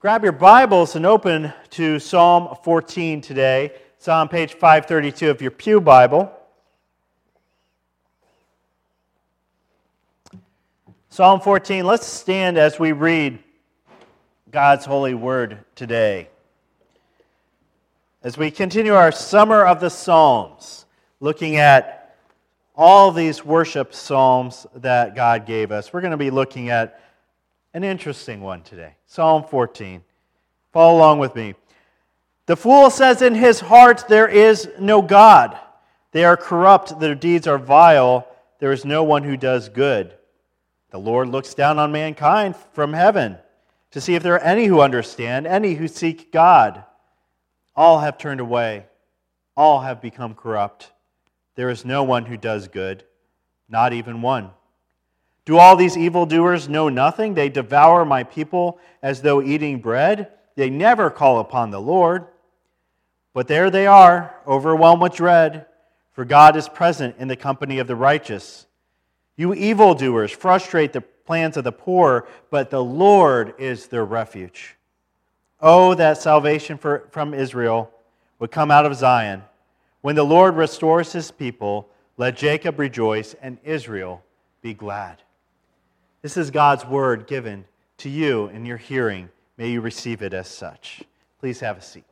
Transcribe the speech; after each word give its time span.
Grab 0.00 0.22
your 0.22 0.30
Bibles 0.30 0.94
and 0.94 1.04
open 1.04 1.52
to 1.70 1.98
Psalm 1.98 2.56
14 2.62 3.20
today. 3.20 3.72
It's 3.96 4.06
on 4.06 4.28
page 4.28 4.52
532 4.54 5.28
of 5.28 5.42
your 5.42 5.50
Pew 5.50 5.80
Bible. 5.80 6.32
Psalm 11.10 11.40
14, 11.40 11.84
let's 11.84 12.06
stand 12.06 12.58
as 12.58 12.78
we 12.78 12.92
read 12.92 13.40
God's 14.52 14.84
holy 14.84 15.14
word 15.14 15.64
today. 15.74 16.28
As 18.22 18.38
we 18.38 18.52
continue 18.52 18.94
our 18.94 19.10
Summer 19.10 19.66
of 19.66 19.80
the 19.80 19.90
Psalms, 19.90 20.86
looking 21.18 21.56
at 21.56 22.16
all 22.76 23.10
these 23.10 23.44
worship 23.44 23.92
psalms 23.92 24.64
that 24.76 25.16
God 25.16 25.44
gave 25.44 25.72
us, 25.72 25.92
we're 25.92 26.02
going 26.02 26.12
to 26.12 26.16
be 26.16 26.30
looking 26.30 26.70
at 26.70 27.02
an 27.78 27.84
interesting 27.84 28.40
one 28.40 28.60
today. 28.62 28.96
Psalm 29.06 29.44
14. 29.44 30.02
Follow 30.72 30.98
along 30.98 31.20
with 31.20 31.36
me. 31.36 31.54
The 32.46 32.56
fool 32.56 32.90
says 32.90 33.22
in 33.22 33.36
his 33.36 33.60
heart, 33.60 34.08
There 34.08 34.26
is 34.26 34.68
no 34.80 35.00
God. 35.00 35.56
They 36.10 36.24
are 36.24 36.36
corrupt, 36.36 36.98
their 36.98 37.14
deeds 37.14 37.46
are 37.46 37.56
vile. 37.56 38.26
There 38.58 38.72
is 38.72 38.84
no 38.84 39.04
one 39.04 39.22
who 39.22 39.36
does 39.36 39.68
good. 39.68 40.12
The 40.90 40.98
Lord 40.98 41.28
looks 41.28 41.54
down 41.54 41.78
on 41.78 41.92
mankind 41.92 42.56
from 42.72 42.94
heaven 42.94 43.38
to 43.92 44.00
see 44.00 44.16
if 44.16 44.24
there 44.24 44.34
are 44.34 44.40
any 44.40 44.64
who 44.64 44.80
understand, 44.80 45.46
any 45.46 45.74
who 45.74 45.86
seek 45.86 46.32
God. 46.32 46.82
All 47.76 48.00
have 48.00 48.18
turned 48.18 48.40
away, 48.40 48.86
all 49.56 49.82
have 49.82 50.02
become 50.02 50.34
corrupt. 50.34 50.90
There 51.54 51.70
is 51.70 51.84
no 51.84 52.02
one 52.02 52.24
who 52.24 52.36
does 52.36 52.66
good, 52.66 53.04
not 53.68 53.92
even 53.92 54.20
one. 54.20 54.50
Do 55.48 55.56
all 55.56 55.76
these 55.76 55.96
evildoers 55.96 56.68
know 56.68 56.90
nothing? 56.90 57.32
They 57.32 57.48
devour 57.48 58.04
my 58.04 58.22
people 58.22 58.78
as 59.02 59.22
though 59.22 59.40
eating 59.40 59.80
bread. 59.80 60.30
They 60.56 60.68
never 60.68 61.08
call 61.08 61.40
upon 61.40 61.70
the 61.70 61.80
Lord. 61.80 62.26
But 63.32 63.48
there 63.48 63.70
they 63.70 63.86
are, 63.86 64.34
overwhelmed 64.46 65.00
with 65.00 65.14
dread, 65.14 65.64
for 66.12 66.26
God 66.26 66.54
is 66.54 66.68
present 66.68 67.16
in 67.18 67.28
the 67.28 67.34
company 67.34 67.78
of 67.78 67.86
the 67.86 67.96
righteous. 67.96 68.66
You 69.38 69.54
evildoers 69.54 70.32
frustrate 70.32 70.92
the 70.92 71.00
plans 71.00 71.56
of 71.56 71.64
the 71.64 71.72
poor, 71.72 72.28
but 72.50 72.68
the 72.68 72.84
Lord 72.84 73.54
is 73.56 73.86
their 73.86 74.04
refuge. 74.04 74.76
Oh, 75.62 75.94
that 75.94 76.18
salvation 76.18 76.76
for, 76.76 77.08
from 77.10 77.32
Israel 77.32 77.90
would 78.38 78.50
come 78.50 78.70
out 78.70 78.84
of 78.84 78.96
Zion. 78.96 79.42
When 80.02 80.14
the 80.14 80.24
Lord 80.24 80.56
restores 80.56 81.14
his 81.14 81.30
people, 81.30 81.88
let 82.18 82.36
Jacob 82.36 82.78
rejoice 82.78 83.34
and 83.40 83.56
Israel 83.64 84.22
be 84.60 84.74
glad. 84.74 85.22
This 86.28 86.36
is 86.36 86.50
God's 86.50 86.84
word 86.84 87.26
given 87.26 87.64
to 87.96 88.10
you 88.10 88.48
in 88.48 88.66
your 88.66 88.76
hearing. 88.76 89.30
May 89.56 89.70
you 89.70 89.80
receive 89.80 90.20
it 90.20 90.34
as 90.34 90.46
such. 90.46 91.02
Please 91.40 91.60
have 91.60 91.78
a 91.78 91.80
seat. 91.80 92.04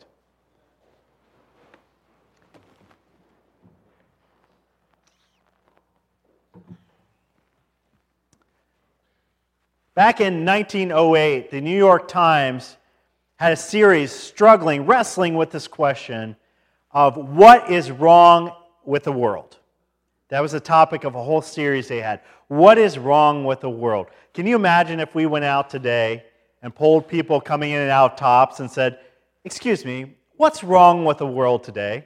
Back 9.94 10.22
in 10.22 10.46
1908, 10.46 11.50
the 11.50 11.60
New 11.60 11.76
York 11.76 12.08
Times 12.08 12.78
had 13.34 13.52
a 13.52 13.56
series 13.56 14.12
struggling, 14.12 14.86
wrestling 14.86 15.34
with 15.34 15.50
this 15.50 15.68
question 15.68 16.36
of 16.90 17.18
what 17.18 17.70
is 17.70 17.90
wrong 17.90 18.50
with 18.82 19.04
the 19.04 19.12
world. 19.12 19.58
That 20.28 20.40
was 20.40 20.52
the 20.52 20.60
topic 20.60 21.04
of 21.04 21.14
a 21.14 21.22
whole 21.22 21.42
series 21.42 21.88
they 21.88 22.00
had. 22.00 22.20
What 22.48 22.78
is 22.78 22.98
wrong 22.98 23.44
with 23.44 23.60
the 23.60 23.70
world? 23.70 24.08
Can 24.34 24.46
you 24.46 24.56
imagine 24.56 25.00
if 25.00 25.14
we 25.14 25.26
went 25.26 25.44
out 25.44 25.70
today 25.70 26.24
and 26.62 26.74
polled 26.74 27.06
people 27.06 27.40
coming 27.40 27.70
in 27.70 27.80
and 27.80 27.90
out 27.90 28.18
tops 28.18 28.60
and 28.60 28.70
said, 28.70 28.98
Excuse 29.44 29.84
me, 29.84 30.16
what's 30.36 30.64
wrong 30.64 31.04
with 31.04 31.18
the 31.18 31.26
world 31.26 31.62
today? 31.62 32.04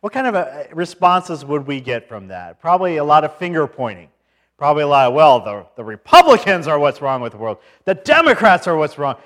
What 0.00 0.12
kind 0.12 0.28
of 0.28 0.36
uh, 0.36 0.64
responses 0.72 1.44
would 1.44 1.66
we 1.66 1.80
get 1.80 2.08
from 2.08 2.28
that? 2.28 2.60
Probably 2.60 2.98
a 2.98 3.04
lot 3.04 3.24
of 3.24 3.36
finger 3.36 3.66
pointing. 3.66 4.10
Probably 4.56 4.84
a 4.84 4.86
lot 4.86 5.08
of, 5.08 5.14
well, 5.14 5.40
the, 5.40 5.66
the 5.74 5.84
Republicans 5.84 6.68
are 6.68 6.78
what's 6.78 7.02
wrong 7.02 7.20
with 7.20 7.32
the 7.32 7.38
world. 7.38 7.58
The 7.84 7.94
Democrats 7.94 8.68
are 8.68 8.76
what's 8.76 8.96
wrong. 8.96 9.16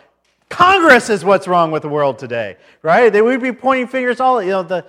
Congress 0.49 1.11
is 1.11 1.25
what's 1.25 1.47
wrong 1.47 1.71
with 1.71 1.83
the 1.83 1.89
world 1.89 2.19
today, 2.19 2.57
right? 2.83 3.13
They 3.13 3.23
would 3.23 3.43
be 3.43 3.53
pointing 3.53 3.87
fingers 3.87 4.21
all, 4.21 4.43
you 4.43 4.51
know, 4.51 4.63
the, 4.63 4.87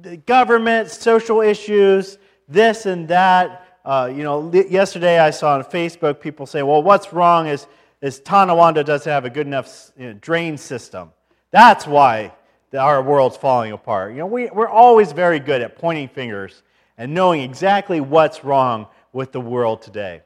the 0.00 0.16
government, 0.16 0.90
social 0.90 1.40
issues, 1.40 2.18
this 2.48 2.86
and 2.86 3.08
that. 3.08 3.66
Uh, 3.84 4.10
you 4.12 4.24
know, 4.24 4.52
yesterday 4.52 5.18
I 5.18 5.30
saw 5.30 5.54
on 5.54 5.64
Facebook 5.64 6.20
people 6.20 6.46
say, 6.46 6.62
well, 6.62 6.82
what's 6.82 7.12
wrong 7.12 7.46
is, 7.46 7.66
is 8.00 8.20
Tonawanda 8.20 8.82
doesn't 8.82 9.10
have 9.10 9.24
a 9.24 9.30
good 9.30 9.46
enough 9.46 9.92
you 9.96 10.06
know, 10.06 10.12
drain 10.14 10.56
system. 10.56 11.12
That's 11.50 11.86
why 11.86 12.32
our 12.76 13.02
world's 13.02 13.36
falling 13.36 13.72
apart. 13.72 14.12
You 14.12 14.18
know, 14.18 14.26
we, 14.26 14.50
we're 14.50 14.68
always 14.68 15.12
very 15.12 15.38
good 15.38 15.62
at 15.62 15.76
pointing 15.76 16.08
fingers 16.08 16.62
and 16.98 17.14
knowing 17.14 17.42
exactly 17.42 18.00
what's 18.00 18.44
wrong 18.44 18.88
with 19.12 19.32
the 19.32 19.40
world 19.40 19.82
today. 19.82 20.22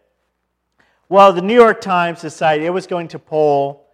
Well, 1.09 1.33
the 1.33 1.43
New 1.43 1.55
York 1.55 1.81
Times 1.81 2.21
decided 2.21 2.65
it 2.65 2.71
was 2.71 2.87
going 2.87 3.09
to 3.09 3.19
poll 3.19 3.89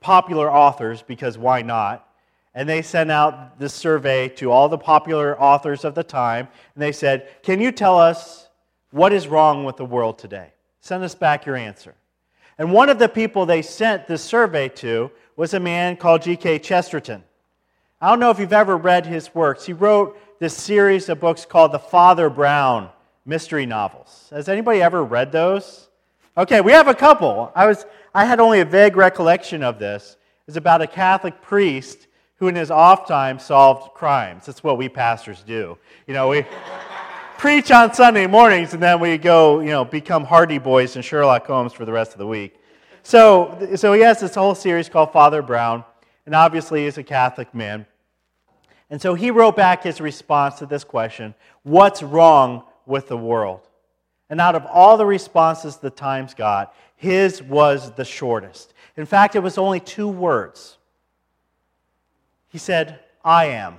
popular 0.00 0.50
authors 0.50 1.02
because 1.02 1.36
why 1.36 1.62
not? 1.62 2.08
And 2.54 2.68
they 2.68 2.82
sent 2.82 3.10
out 3.10 3.58
this 3.58 3.72
survey 3.72 4.28
to 4.30 4.50
all 4.50 4.68
the 4.68 4.78
popular 4.78 5.40
authors 5.40 5.84
of 5.84 5.94
the 5.94 6.02
time, 6.02 6.48
and 6.74 6.82
they 6.82 6.92
said, 6.92 7.28
Can 7.42 7.60
you 7.60 7.70
tell 7.70 7.98
us 7.98 8.48
what 8.90 9.12
is 9.12 9.28
wrong 9.28 9.64
with 9.64 9.76
the 9.76 9.84
world 9.84 10.18
today? 10.18 10.52
Send 10.80 11.04
us 11.04 11.14
back 11.14 11.46
your 11.46 11.56
answer. 11.56 11.94
And 12.58 12.72
one 12.72 12.88
of 12.88 12.98
the 12.98 13.08
people 13.08 13.46
they 13.46 13.62
sent 13.62 14.06
this 14.06 14.22
survey 14.22 14.68
to 14.68 15.10
was 15.36 15.54
a 15.54 15.60
man 15.60 15.96
called 15.96 16.22
G.K. 16.22 16.58
Chesterton. 16.58 17.22
I 18.00 18.08
don't 18.08 18.20
know 18.20 18.30
if 18.30 18.38
you've 18.38 18.52
ever 18.52 18.76
read 18.76 19.06
his 19.06 19.34
works. 19.34 19.64
He 19.64 19.72
wrote 19.72 20.18
this 20.40 20.56
series 20.56 21.08
of 21.08 21.20
books 21.20 21.44
called 21.44 21.72
the 21.72 21.78
Father 21.78 22.28
Brown 22.28 22.90
mystery 23.24 23.66
novels. 23.66 24.28
Has 24.30 24.48
anybody 24.48 24.82
ever 24.82 25.04
read 25.04 25.32
those? 25.32 25.88
Okay, 26.36 26.60
we 26.60 26.72
have 26.72 26.88
a 26.88 26.94
couple. 26.94 27.52
I, 27.54 27.66
was, 27.66 27.84
I 28.14 28.24
had 28.24 28.40
only 28.40 28.60
a 28.60 28.64
vague 28.64 28.96
recollection 28.96 29.62
of 29.62 29.78
this. 29.78 30.16
It's 30.48 30.56
about 30.56 30.82
a 30.82 30.86
Catholic 30.86 31.40
priest 31.42 32.08
who 32.40 32.48
in 32.48 32.56
his 32.56 32.70
off 32.70 33.06
time 33.06 33.38
solved 33.38 33.94
crimes. 33.94 34.46
That's 34.46 34.64
what 34.64 34.78
we 34.78 34.88
pastors 34.88 35.44
do. 35.46 35.78
You 36.06 36.14
know, 36.14 36.28
we 36.28 36.46
preach 37.38 37.70
on 37.70 37.94
Sunday 37.94 38.26
mornings 38.26 38.72
and 38.72 38.82
then 38.82 38.98
we 38.98 39.18
go, 39.18 39.60
you 39.60 39.68
know, 39.68 39.84
become 39.84 40.24
Hardy 40.24 40.58
Boys 40.58 40.96
and 40.96 41.04
Sherlock 41.04 41.46
Holmes 41.46 41.74
for 41.74 41.84
the 41.84 41.92
rest 41.92 42.12
of 42.12 42.18
the 42.18 42.26
week. 42.26 42.56
So, 43.02 43.70
so 43.76 43.92
he 43.92 44.00
has 44.00 44.20
this 44.20 44.34
whole 44.34 44.54
series 44.54 44.88
called 44.88 45.12
Father 45.12 45.42
Brown, 45.42 45.84
and 46.26 46.34
obviously 46.34 46.84
he's 46.84 46.98
a 46.98 47.02
Catholic 47.02 47.54
man. 47.54 47.86
And 48.88 49.00
so 49.00 49.14
he 49.14 49.30
wrote 49.30 49.54
back 49.54 49.84
his 49.84 50.00
response 50.00 50.56
to 50.56 50.66
this 50.66 50.82
question 50.82 51.34
What's 51.62 52.02
wrong 52.02 52.64
with 52.86 53.08
the 53.08 53.18
world? 53.18 53.60
And 54.30 54.40
out 54.40 54.54
of 54.54 54.64
all 54.64 54.96
the 54.96 55.06
responses 55.06 55.76
the 55.76 55.90
Times 55.90 56.34
got, 56.34 56.74
his 56.96 57.42
was 57.42 57.92
the 57.92 58.04
shortest. 58.04 58.72
In 58.96 59.04
fact, 59.04 59.36
it 59.36 59.40
was 59.40 59.58
only 59.58 59.80
two 59.80 60.08
words. 60.08 60.78
He 62.50 62.58
said, 62.58 63.00
I 63.24 63.46
am. 63.46 63.76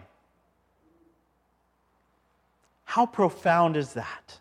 How 2.84 3.06
profound 3.06 3.78
is 3.78 3.94
that? 3.94 4.40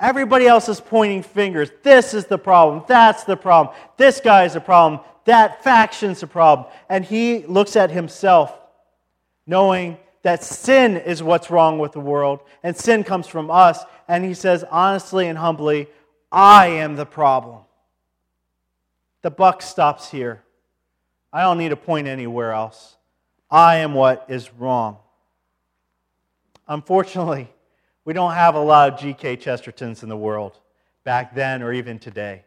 Everybody 0.00 0.46
else 0.46 0.68
is 0.68 0.80
pointing 0.80 1.22
fingers. 1.22 1.70
This 1.82 2.14
is 2.14 2.26
the 2.26 2.38
problem. 2.38 2.84
That's 2.88 3.24
the 3.24 3.36
problem. 3.36 3.74
This 3.96 4.20
guy 4.20 4.44
is 4.44 4.54
the 4.54 4.60
problem. 4.60 5.00
That 5.24 5.62
faction's 5.62 6.20
the 6.20 6.26
problem. 6.26 6.66
And 6.88 7.04
he 7.04 7.44
looks 7.46 7.76
at 7.76 7.90
himself, 7.90 8.58
knowing 9.46 9.98
that 10.22 10.42
sin 10.42 10.96
is 10.96 11.22
what's 11.22 11.50
wrong 11.50 11.78
with 11.78 11.92
the 11.92 12.00
world, 12.00 12.40
and 12.62 12.76
sin 12.76 13.04
comes 13.04 13.26
from 13.26 13.50
us. 13.50 13.84
And 14.08 14.24
he 14.24 14.34
says, 14.34 14.64
honestly 14.70 15.28
and 15.28 15.38
humbly, 15.38 15.88
I 16.32 16.66
am 16.66 16.96
the 16.96 17.06
problem. 17.06 17.60
The 19.22 19.30
buck 19.30 19.62
stops 19.62 20.10
here. 20.10 20.42
I 21.32 21.42
don't 21.42 21.58
need 21.58 21.70
to 21.70 21.76
point 21.76 22.08
anywhere 22.08 22.52
else. 22.52 22.93
I 23.54 23.76
am 23.76 23.94
what 23.94 24.26
is 24.26 24.52
wrong. 24.52 24.96
Unfortunately, 26.66 27.48
we 28.04 28.12
don't 28.12 28.32
have 28.32 28.56
a 28.56 28.60
lot 28.60 28.92
of 28.92 28.98
G.K. 28.98 29.36
Chestertons 29.36 30.02
in 30.02 30.08
the 30.08 30.16
world 30.16 30.58
back 31.04 31.36
then 31.36 31.62
or 31.62 31.72
even 31.72 32.00
today. 32.00 32.42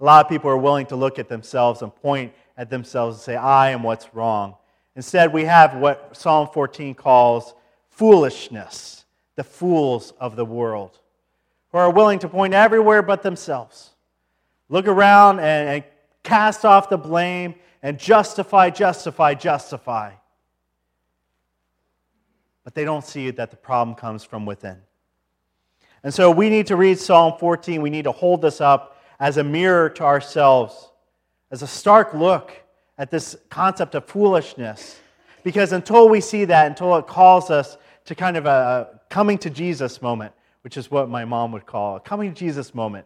A 0.00 0.04
lot 0.04 0.22
of 0.22 0.28
people 0.28 0.50
are 0.50 0.58
willing 0.58 0.84
to 0.88 0.96
look 0.96 1.18
at 1.18 1.30
themselves 1.30 1.80
and 1.80 1.96
point 1.96 2.34
at 2.58 2.68
themselves 2.68 3.16
and 3.16 3.22
say, 3.22 3.36
I 3.36 3.70
am 3.70 3.82
what's 3.82 4.12
wrong. 4.12 4.54
Instead, 4.96 5.32
we 5.32 5.44
have 5.44 5.76
what 5.76 6.14
Psalm 6.14 6.50
14 6.52 6.94
calls 6.94 7.54
foolishness, 7.88 9.06
the 9.36 9.44
fools 9.44 10.12
of 10.20 10.36
the 10.36 10.44
world, 10.44 10.98
who 11.72 11.78
are 11.78 11.90
willing 11.90 12.18
to 12.18 12.28
point 12.28 12.52
everywhere 12.52 13.00
but 13.00 13.22
themselves. 13.22 13.92
Look 14.68 14.86
around 14.86 15.40
and, 15.40 15.68
and 15.70 15.84
cast 16.22 16.66
off 16.66 16.90
the 16.90 16.98
blame 16.98 17.54
and 17.82 17.98
justify, 17.98 18.68
justify, 18.68 19.32
justify 19.32 20.12
but 22.70 22.76
they 22.76 22.84
don't 22.84 23.04
see 23.04 23.32
that 23.32 23.50
the 23.50 23.56
problem 23.56 23.96
comes 23.96 24.22
from 24.22 24.46
within. 24.46 24.76
And 26.04 26.14
so 26.14 26.30
we 26.30 26.48
need 26.48 26.68
to 26.68 26.76
read 26.76 27.00
Psalm 27.00 27.34
14. 27.36 27.82
We 27.82 27.90
need 27.90 28.04
to 28.04 28.12
hold 28.12 28.42
this 28.42 28.60
up 28.60 29.02
as 29.18 29.38
a 29.38 29.42
mirror 29.42 29.90
to 29.90 30.04
ourselves, 30.04 30.92
as 31.50 31.62
a 31.62 31.66
stark 31.66 32.14
look 32.14 32.52
at 32.96 33.10
this 33.10 33.36
concept 33.48 33.96
of 33.96 34.04
foolishness. 34.04 35.00
Because 35.42 35.72
until 35.72 36.08
we 36.08 36.20
see 36.20 36.44
that, 36.44 36.68
until 36.68 36.96
it 36.96 37.08
calls 37.08 37.50
us 37.50 37.76
to 38.04 38.14
kind 38.14 38.36
of 38.36 38.46
a 38.46 39.00
coming 39.08 39.36
to 39.38 39.50
Jesus 39.50 40.00
moment, 40.00 40.32
which 40.62 40.76
is 40.76 40.92
what 40.92 41.08
my 41.08 41.24
mom 41.24 41.50
would 41.50 41.66
call 41.66 41.96
a 41.96 42.00
coming 42.00 42.32
to 42.32 42.38
Jesus 42.38 42.72
moment, 42.72 43.04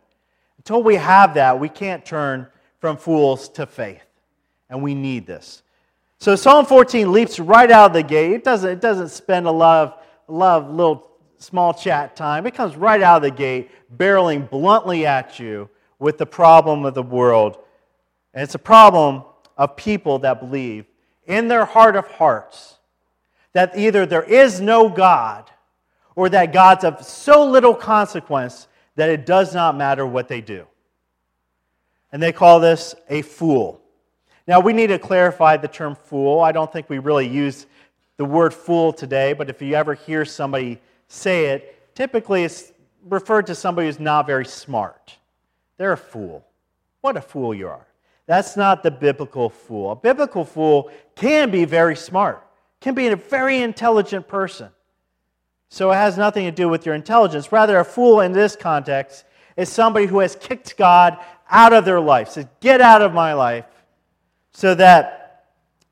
until 0.59 0.83
we 0.83 0.97
have 0.97 1.33
that, 1.37 1.59
we 1.59 1.71
can't 1.71 2.05
turn 2.05 2.49
from 2.81 2.99
fools 2.99 3.49
to 3.49 3.65
faith. 3.65 4.05
And 4.69 4.83
we 4.83 4.95
need 4.95 5.27
this. 5.27 5.63
So 6.25 6.37
Psalm 6.37 6.65
14 6.65 7.12
leaps 7.12 7.38
right 7.38 7.71
out 7.71 7.91
of 7.91 7.93
the 7.93 8.03
gate. 8.03 8.32
It 8.32 8.44
doesn't, 8.44 8.71
it 8.71 8.81
doesn't 8.81 9.11
spend 9.11 9.47
a 9.47 9.50
lot 9.50 9.94
of, 10.26 10.71
little 10.71 11.11
small 11.37 11.75
chat 11.75 12.17
time. 12.17 12.47
It 12.47 12.55
comes 12.55 12.76
right 12.76 13.03
out 13.03 13.17
of 13.17 13.23
the 13.25 13.31
gate, 13.31 13.71
barreling 13.94 14.49
bluntly 14.49 15.05
at 15.05 15.38
you 15.38 15.69
with 15.99 16.17
the 16.17 16.25
problem 16.25 16.87
of 16.87 16.94
the 16.94 17.03
world. 17.03 17.59
And 18.32 18.43
it's 18.43 18.55
a 18.55 18.59
problem 18.59 19.25
of 19.59 19.76
people 19.76 20.21
that 20.21 20.41
believe 20.41 20.87
in 21.26 21.49
their 21.49 21.67
heart 21.67 21.94
of 21.94 22.06
hearts 22.06 22.79
that 23.53 23.77
either 23.77 24.06
there 24.06 24.25
is 24.25 24.62
no 24.62 24.88
God 24.88 25.50
or 26.17 26.31
that 26.31 26.55
God's 26.55 26.85
of 26.85 27.05
so 27.05 27.44
little 27.44 27.75
consequence 27.75 28.67
that 28.97 29.11
it 29.11 29.27
does 29.27 29.55
not 29.55 29.77
matter 29.77 30.06
what 30.06 30.29
they 30.29 30.41
do. 30.41 30.67
And 32.11 32.23
they 32.23 32.32
call 32.32 32.61
this 32.61 32.94
a 33.11 33.20
fool. 33.20 33.84
Now, 34.46 34.61
we 34.61 34.73
need 34.73 34.88
to 34.88 34.99
clarify 34.99 35.56
the 35.56 35.69
term 35.69 35.94
fool. 35.94 36.41
I 36.41 36.52
don't 36.52 36.70
think 36.73 36.91
we 36.91 36.99
really 36.99 37.26
use 37.26 37.67
the 38.17 38.25
word 38.25 38.52
fool 38.52 38.93
today, 38.93 39.32
but 39.32 39.49
if 39.49 39.62
you 39.62 39.75
ever 39.75 39.94
hear 39.94 40.25
somebody 40.25 40.81
say 41.08 41.46
it, 41.46 41.94
typically 41.94 42.44
it's 42.44 42.73
referred 43.08 43.46
to 43.46 43.55
somebody 43.55 43.88
who's 43.88 43.99
not 43.99 44.26
very 44.26 44.44
smart. 44.44 45.17
They're 45.79 45.93
a 45.93 45.96
fool. 45.96 46.44
What 47.00 47.17
a 47.17 47.20
fool 47.20 47.55
you 47.55 47.69
are. 47.69 47.87
That's 48.26 48.56
not 48.56 48.82
the 48.82 48.91
biblical 48.91 49.50
fool. 49.50 49.93
A 49.93 49.96
biblical 49.96 50.44
fool 50.44 50.91
can 51.14 51.50
be 51.50 51.64
very 51.64 51.96
smart, 51.96 52.46
can 52.81 52.94
be 52.94 53.08
a 53.08 53.17
very 53.17 53.61
intelligent 53.61 54.29
person. 54.29 54.70
So 55.69 55.91
it 55.91 55.96
has 55.96 56.17
nothing 56.17 56.44
to 56.44 56.52
do 56.52 56.69
with 56.69 56.87
your 56.87 56.94
intelligence. 56.94 57.50
Rather, 57.50 57.81
a 57.81 57.85
fool 57.85 58.20
in 58.20 58.32
this 58.32 58.55
context 58.55 59.25
is 59.56 59.69
somebody 59.69 60.06
who 60.06 60.20
has 60.20 60.37
kicked 60.37 60.76
God 60.76 61.19
out 61.50 61.73
of 61.73 61.85
their 61.85 62.00
life. 62.00 62.31
Says, 62.31 62.46
Get 62.61 62.81
out 62.81 63.02
of 63.02 63.12
my 63.12 63.35
life 63.35 63.64
so 64.55 64.75
that 64.77 65.25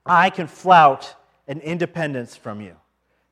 I 0.06 0.31
can 0.31 0.47
flout 0.47 1.14
an 1.47 1.61
independence 1.61 2.37
from 2.37 2.61
you, 2.61 2.76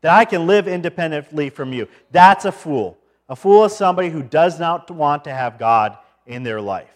that 0.03 0.13
I 0.13 0.25
can 0.25 0.47
live 0.47 0.69
independently 0.69 1.49
from 1.51 1.73
you. 1.73 1.89
That's 2.11 2.45
a 2.45 2.53
fool. 2.53 2.99
A 3.29 3.37
fool 3.37 3.65
is 3.65 3.75
somebody 3.75 4.11
who 4.11 4.23
does 4.23 4.59
not 4.59 4.91
want 4.91 5.25
to 5.25 5.33
have 5.33 5.59
God 5.59 5.97
in 6.27 6.43
their 6.43 6.61
life, 6.61 6.91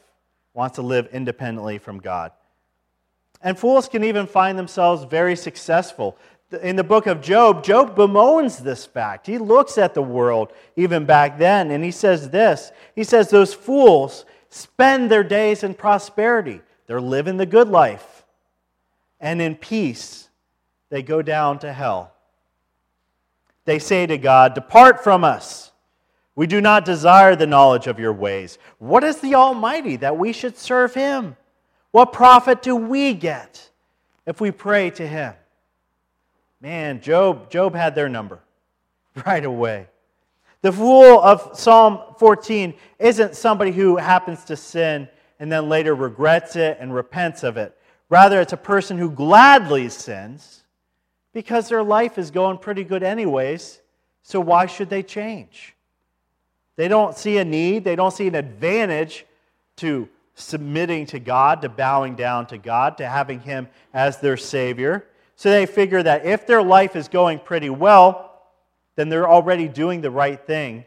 wants 0.53 0.77
to 0.77 0.83
live 0.83 1.09
independently 1.13 1.79
from 1.79 2.01
God. 2.01 2.33
And 3.41 3.59
fools 3.59 3.89
can 3.89 4.03
even 4.03 4.27
find 4.27 4.59
themselves 4.59 5.05
very 5.05 5.37
successful. 5.37 6.17
In 6.63 6.77
the 6.77 6.85
book 6.85 7.07
of 7.07 7.21
Job, 7.21 7.63
Job 7.63 7.95
bemoans 7.95 8.59
this 8.59 8.85
fact. 8.85 9.27
He 9.27 9.39
looks 9.39 9.79
at 9.79 9.95
the 9.95 10.03
world 10.03 10.53
even 10.77 11.05
back 11.05 11.39
then 11.39 11.71
and 11.71 11.85
he 11.85 11.91
says 11.91 12.31
this 12.31 12.73
He 12.97 13.05
says, 13.05 13.31
Those 13.31 13.55
fools 13.55 14.25
spend 14.49 15.11
their 15.11 15.25
days 15.25 15.63
in 15.63 15.75
prosperity, 15.75 16.63
they're 16.87 17.01
living 17.01 17.37
the 17.37 17.47
good 17.47 17.69
life 17.69 18.14
and 19.25 19.41
in 19.41 19.57
peace 19.57 20.29
they 20.91 21.03
go 21.03 21.23
down 21.23 21.59
to 21.61 21.73
hell. 21.73 22.13
They 23.65 23.79
say 23.79 24.07
to 24.07 24.19
God, 24.19 24.55
Depart 24.55 25.03
from 25.03 25.25
us. 25.25 25.73
We 26.37 26.47
do 26.47 26.61
not 26.61 26.85
desire 26.85 27.35
the 27.35 27.47
knowledge 27.47 27.87
of 27.87 27.99
your 27.99 28.13
ways. 28.13 28.59
What 28.79 29.03
is 29.03 29.21
the 29.21 29.35
Almighty 29.35 29.97
that 29.97 30.19
we 30.19 30.33
should 30.33 30.59
serve 30.59 30.93
him? 30.93 31.37
What 31.91 32.13
profit 32.13 32.61
do 32.61 32.77
we 32.77 33.15
get 33.15 33.71
if 34.27 34.41
we 34.41 34.51
pray 34.51 34.91
to 34.91 35.07
him? 35.07 35.33
Man, 36.61 37.01
Job, 37.01 37.51
Job 37.51 37.75
had 37.75 37.95
their 37.95 38.11
number 38.11 38.41
right 39.27 39.45
away. 39.45 39.87
The 40.61 40.73
fool 40.73 41.21
of 41.21 41.59
Psalm 41.59 42.01
14 42.19 42.75
isn't 42.99 43.37
somebody 43.37 43.71
who 43.71 43.97
happens 43.97 44.45
to 44.45 44.57
sin 44.57 45.09
and 45.39 45.51
then 45.51 45.69
later 45.69 45.95
regrets 45.95 46.57
it 46.57 46.77
and 46.79 46.95
repents 46.95 47.43
of 47.43 47.57
it. 47.57 47.79
Rather, 48.09 48.41
it's 48.41 48.53
a 48.53 48.59
person 48.59 48.99
who 48.99 49.11
gladly 49.11 49.89
sins 49.89 50.65
because 51.33 51.69
their 51.69 51.83
life 51.83 52.19
is 52.19 52.31
going 52.31 52.59
pretty 52.59 52.85
good, 52.85 53.03
anyways. 53.03 53.81
So, 54.23 54.41
why 54.41 54.67
should 54.67 54.91
they 54.91 55.03
change? 55.03 55.75
They 56.77 56.89
don't 56.89 57.17
see 57.17 57.39
a 57.39 57.45
need, 57.45 57.85
they 57.85 57.97
don't 57.97 58.13
see 58.13 58.27
an 58.29 58.35
advantage 58.35 59.27
to 59.77 60.09
submitting 60.35 61.07
to 61.07 61.19
God, 61.19 61.63
to 61.63 61.69
bowing 61.69 62.15
down 62.15 62.47
to 62.47 62.59
God, 62.59 62.99
to 62.99 63.07
having 63.07 63.41
Him 63.41 63.69
as 63.93 64.19
their 64.19 64.37
Savior. 64.37 65.07
So, 65.37 65.51
they 65.51 65.67
figure 65.67 66.03
that 66.03 66.27
if 66.27 66.47
their 66.47 66.63
life 66.63 66.97
is 66.97 67.09
going 67.09 67.39
pretty 67.41 67.71
well, 67.71 68.43
then 68.97 69.09
they're 69.09 69.29
already 69.29 69.67
doing 69.67 70.01
the 70.01 70.11
right 70.11 70.41
thing 70.47 70.85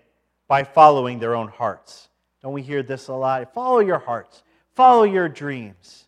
by 0.48 0.64
following 0.64 1.20
their 1.20 1.36
own 1.36 1.50
hearts. 1.50 2.08
Don't 2.42 2.54
we 2.54 2.62
hear 2.62 2.84
this 2.84 3.08
a 3.10 3.14
lot? 3.14 3.54
Follow 3.54 3.80
your 3.80 4.00
hearts, 4.00 4.44
follow 4.76 5.04
your 5.04 5.28
dreams 5.28 6.07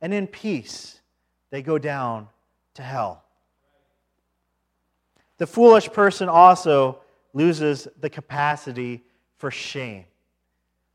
and 0.00 0.14
in 0.14 0.26
peace 0.26 1.00
they 1.50 1.62
go 1.62 1.78
down 1.78 2.28
to 2.74 2.82
hell. 2.82 3.24
The 5.38 5.46
foolish 5.46 5.88
person 5.92 6.28
also 6.28 7.00
loses 7.32 7.88
the 8.00 8.10
capacity 8.10 9.04
for 9.36 9.50
shame. 9.50 10.04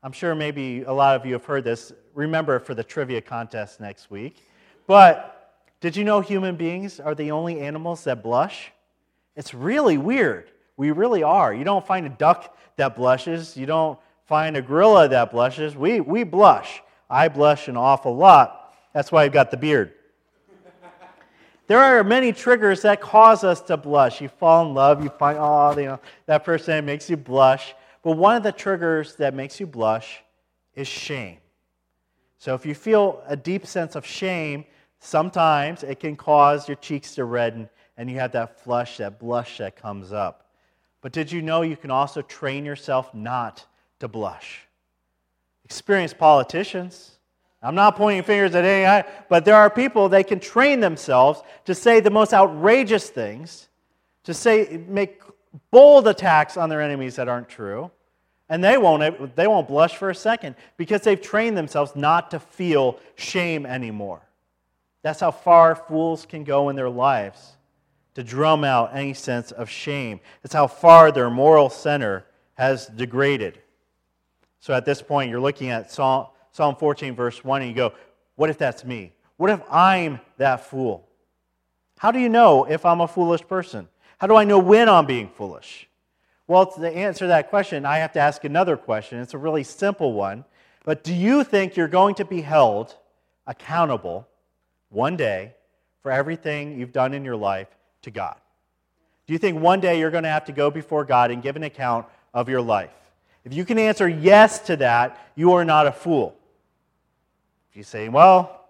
I'm 0.02 0.12
sure 0.12 0.34
maybe 0.34 0.82
a 0.82 0.92
lot 0.92 1.16
of 1.16 1.24
you 1.24 1.32
have 1.32 1.44
heard 1.44 1.64
this. 1.64 1.92
Remember 2.12 2.58
for 2.58 2.74
the 2.74 2.84
trivia 2.84 3.22
contest 3.22 3.80
next 3.80 4.10
week. 4.10 4.46
But 4.86 5.62
did 5.80 5.96
you 5.96 6.04
know 6.04 6.20
human 6.20 6.56
beings 6.56 7.00
are 7.00 7.14
the 7.14 7.30
only 7.30 7.60
animals 7.60 8.04
that 8.04 8.22
blush? 8.22 8.70
It's 9.34 9.54
really 9.54 9.96
weird. 9.98 10.50
We 10.76 10.90
really 10.90 11.22
are. 11.22 11.54
You 11.54 11.64
don't 11.64 11.86
find 11.86 12.06
a 12.06 12.10
duck 12.10 12.56
that 12.76 12.96
blushes, 12.96 13.56
you 13.56 13.66
don't 13.66 13.98
find 14.26 14.56
a 14.56 14.62
gorilla 14.62 15.08
that 15.08 15.30
blushes. 15.30 15.76
We, 15.76 16.00
we 16.00 16.24
blush. 16.24 16.82
I 17.08 17.28
blush 17.28 17.68
an 17.68 17.76
awful 17.76 18.16
lot. 18.16 18.63
That's 18.94 19.12
why 19.12 19.24
I've 19.24 19.32
got 19.32 19.50
the 19.50 19.56
beard. 19.56 19.92
there 21.66 21.80
are 21.80 22.02
many 22.04 22.32
triggers 22.32 22.82
that 22.82 23.00
cause 23.00 23.44
us 23.44 23.60
to 23.62 23.76
blush. 23.76 24.20
You 24.20 24.28
fall 24.28 24.66
in 24.66 24.72
love, 24.72 25.02
you 25.02 25.10
find, 25.10 25.36
oh, 25.38 25.76
you 25.76 25.86
know, 25.86 26.00
that 26.26 26.44
person 26.44 26.86
makes 26.86 27.10
you 27.10 27.16
blush. 27.16 27.74
But 28.02 28.12
one 28.12 28.36
of 28.36 28.42
the 28.42 28.52
triggers 28.52 29.16
that 29.16 29.34
makes 29.34 29.58
you 29.58 29.66
blush 29.66 30.22
is 30.74 30.86
shame. 30.86 31.38
So 32.38 32.54
if 32.54 32.64
you 32.64 32.74
feel 32.74 33.22
a 33.26 33.36
deep 33.36 33.66
sense 33.66 33.96
of 33.96 34.06
shame, 34.06 34.64
sometimes 35.00 35.82
it 35.82 35.98
can 35.98 36.14
cause 36.14 36.68
your 36.68 36.76
cheeks 36.76 37.14
to 37.16 37.24
redden 37.24 37.68
and 37.96 38.10
you 38.10 38.18
have 38.18 38.32
that 38.32 38.60
flush, 38.60 38.98
that 38.98 39.18
blush 39.18 39.58
that 39.58 39.76
comes 39.76 40.12
up. 40.12 40.50
But 41.00 41.12
did 41.12 41.32
you 41.32 41.42
know 41.42 41.62
you 41.62 41.76
can 41.76 41.90
also 41.90 42.22
train 42.22 42.64
yourself 42.64 43.12
not 43.12 43.66
to 44.00 44.08
blush? 44.08 44.66
Experienced 45.64 46.18
politicians 46.18 47.13
I'm 47.64 47.74
not 47.74 47.96
pointing 47.96 48.22
fingers 48.22 48.54
at 48.54 48.64
any, 48.64 49.08
but 49.30 49.46
there 49.46 49.56
are 49.56 49.70
people 49.70 50.08
they 50.08 50.22
can 50.22 50.38
train 50.38 50.80
themselves 50.80 51.42
to 51.64 51.74
say 51.74 52.00
the 52.00 52.10
most 52.10 52.34
outrageous 52.34 53.08
things, 53.08 53.68
to 54.24 54.34
say 54.34 54.84
make 54.86 55.22
bold 55.70 56.06
attacks 56.06 56.58
on 56.58 56.68
their 56.68 56.82
enemies 56.82 57.16
that 57.16 57.26
aren't 57.26 57.48
true, 57.48 57.90
and 58.50 58.62
they 58.62 58.76
won't 58.76 59.34
they 59.34 59.46
won't 59.46 59.66
blush 59.66 59.96
for 59.96 60.10
a 60.10 60.14
second 60.14 60.56
because 60.76 61.00
they've 61.00 61.20
trained 61.20 61.56
themselves 61.56 61.96
not 61.96 62.30
to 62.32 62.38
feel 62.38 62.98
shame 63.14 63.64
anymore. 63.64 64.20
That's 65.00 65.20
how 65.20 65.30
far 65.30 65.74
fools 65.74 66.26
can 66.26 66.44
go 66.44 66.68
in 66.68 66.76
their 66.76 66.90
lives 66.90 67.56
to 68.14 68.22
drum 68.22 68.62
out 68.62 68.94
any 68.94 69.14
sense 69.14 69.52
of 69.52 69.70
shame. 69.70 70.20
It's 70.42 70.54
how 70.54 70.66
far 70.66 71.10
their 71.10 71.30
moral 71.30 71.70
center 71.70 72.26
has 72.54 72.86
degraded. 72.86 73.58
So 74.60 74.72
at 74.72 74.84
this 74.84 75.02
point, 75.02 75.30
you're 75.30 75.40
looking 75.40 75.70
at 75.70 75.90
Psalm 75.90 76.28
Psalm 76.54 76.76
14, 76.76 77.16
verse 77.16 77.42
1, 77.42 77.62
and 77.62 77.68
you 77.68 77.74
go, 77.74 77.92
What 78.36 78.48
if 78.48 78.58
that's 78.58 78.84
me? 78.84 79.12
What 79.38 79.50
if 79.50 79.60
I'm 79.68 80.20
that 80.38 80.64
fool? 80.64 81.08
How 81.98 82.12
do 82.12 82.20
you 82.20 82.28
know 82.28 82.64
if 82.64 82.86
I'm 82.86 83.00
a 83.00 83.08
foolish 83.08 83.42
person? 83.42 83.88
How 84.18 84.28
do 84.28 84.36
I 84.36 84.44
know 84.44 84.60
when 84.60 84.88
I'm 84.88 85.04
being 85.04 85.28
foolish? 85.28 85.88
Well, 86.46 86.66
to 86.66 86.88
answer 86.88 87.26
that 87.26 87.50
question, 87.50 87.84
I 87.84 87.98
have 87.98 88.12
to 88.12 88.20
ask 88.20 88.44
another 88.44 88.76
question. 88.76 89.18
It's 89.18 89.34
a 89.34 89.38
really 89.38 89.64
simple 89.64 90.12
one. 90.12 90.44
But 90.84 91.02
do 91.02 91.12
you 91.12 91.42
think 91.42 91.76
you're 91.76 91.88
going 91.88 92.14
to 92.16 92.24
be 92.24 92.40
held 92.40 92.94
accountable 93.48 94.28
one 94.90 95.16
day 95.16 95.54
for 96.02 96.12
everything 96.12 96.78
you've 96.78 96.92
done 96.92 97.14
in 97.14 97.24
your 97.24 97.36
life 97.36 97.68
to 98.02 98.12
God? 98.12 98.36
Do 99.26 99.32
you 99.32 99.40
think 99.40 99.60
one 99.60 99.80
day 99.80 99.98
you're 99.98 100.12
going 100.12 100.22
to 100.22 100.28
have 100.28 100.44
to 100.44 100.52
go 100.52 100.70
before 100.70 101.04
God 101.04 101.32
and 101.32 101.42
give 101.42 101.56
an 101.56 101.64
account 101.64 102.06
of 102.32 102.48
your 102.48 102.60
life? 102.60 102.92
If 103.44 103.52
you 103.54 103.64
can 103.64 103.78
answer 103.78 104.06
yes 104.06 104.60
to 104.60 104.76
that, 104.76 105.18
you 105.34 105.54
are 105.54 105.64
not 105.64 105.88
a 105.88 105.92
fool. 105.92 106.36
You 107.74 107.82
say, 107.82 108.08
well, 108.08 108.68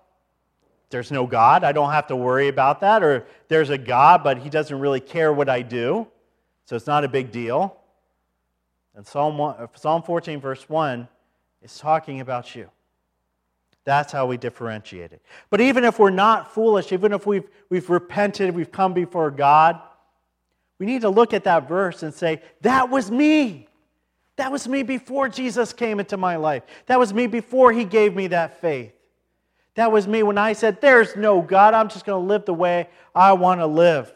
there's 0.90 1.11
no 1.11 1.26
God, 1.26 1.64
I 1.64 1.73
don't 1.73 1.92
have 1.92 2.06
to 2.06 2.16
worry 2.16 2.49
about 2.49 2.80
that, 2.80 3.02
or 3.02 3.26
there's 3.49 3.70
a 3.70 3.78
God, 3.78 4.25
but 4.25 4.38
he 4.38 4.49
doesn't 4.49 4.78
really 4.78 5.00
care 5.00 5.32
what 5.32 5.49
I 5.49 5.62
do, 5.62 6.06
so 6.66 6.76
it's 6.76 6.87
not 6.87 7.04
a 7.04 7.08
big 7.08 7.30
deal. 7.30 7.76
And 8.94 9.06
Psalm, 9.06 9.37
1, 9.37 9.56
uh, 9.58 9.66
Psalm 9.75 10.02
14, 10.02 10.40
verse 10.40 10.68
1, 10.68 11.08
is 11.62 11.78
talking 11.78 12.20
about 12.20 12.54
you. 12.54 12.70
That's 13.84 14.12
how 14.12 14.26
we 14.26 14.37
differentiate 14.37 15.12
it. 15.12 15.20
But 15.50 15.61
even 15.61 15.84
if 15.84 15.99
we're 15.99 16.11
not 16.11 16.54
foolish, 16.54 16.92
even 16.92 17.12
if 17.12 17.26
we've, 17.26 17.49
we've 17.68 17.90
repented, 17.90 18.54
we've 18.54 18.73
come 18.73 18.94
before 18.94 19.30
God, 19.30 19.80
we 20.78 20.87
need 20.87 21.02
to 21.02 21.11
look 21.11 21.34
at 21.34 21.44
that 21.44 21.68
verse 21.68 22.02
and 22.02 22.14
say, 22.14 22.40
That 22.62 22.88
was 22.88 23.11
me. 23.11 23.68
That 24.37 24.50
was 24.50 24.66
me 24.66 24.82
before 24.82 25.28
Jesus 25.28 25.73
came 25.73 26.00
into 26.00 26.16
my 26.16 26.37
life. 26.37 26.64
That 26.87 26.99
was 26.99 27.12
me 27.12 27.26
before 27.26 27.73
he 27.73 27.84
gave 27.84 28.16
me 28.16 28.28
that 28.28 28.61
faith. 28.61 28.94
That 29.75 29.90
was 29.90 30.07
me 30.07 30.23
when 30.23 30.38
I 30.38 30.52
said, 30.52 30.81
There's 30.81 31.16
no 31.16 31.43
God. 31.43 31.75
I'm 31.75 31.88
just 31.88 32.04
going 32.04 32.23
to 32.23 32.26
live 32.26 32.45
the 32.45 32.54
way 32.54 32.88
I 33.14 33.33
want 33.33 33.61
to 33.61 33.66
live. 33.66 34.12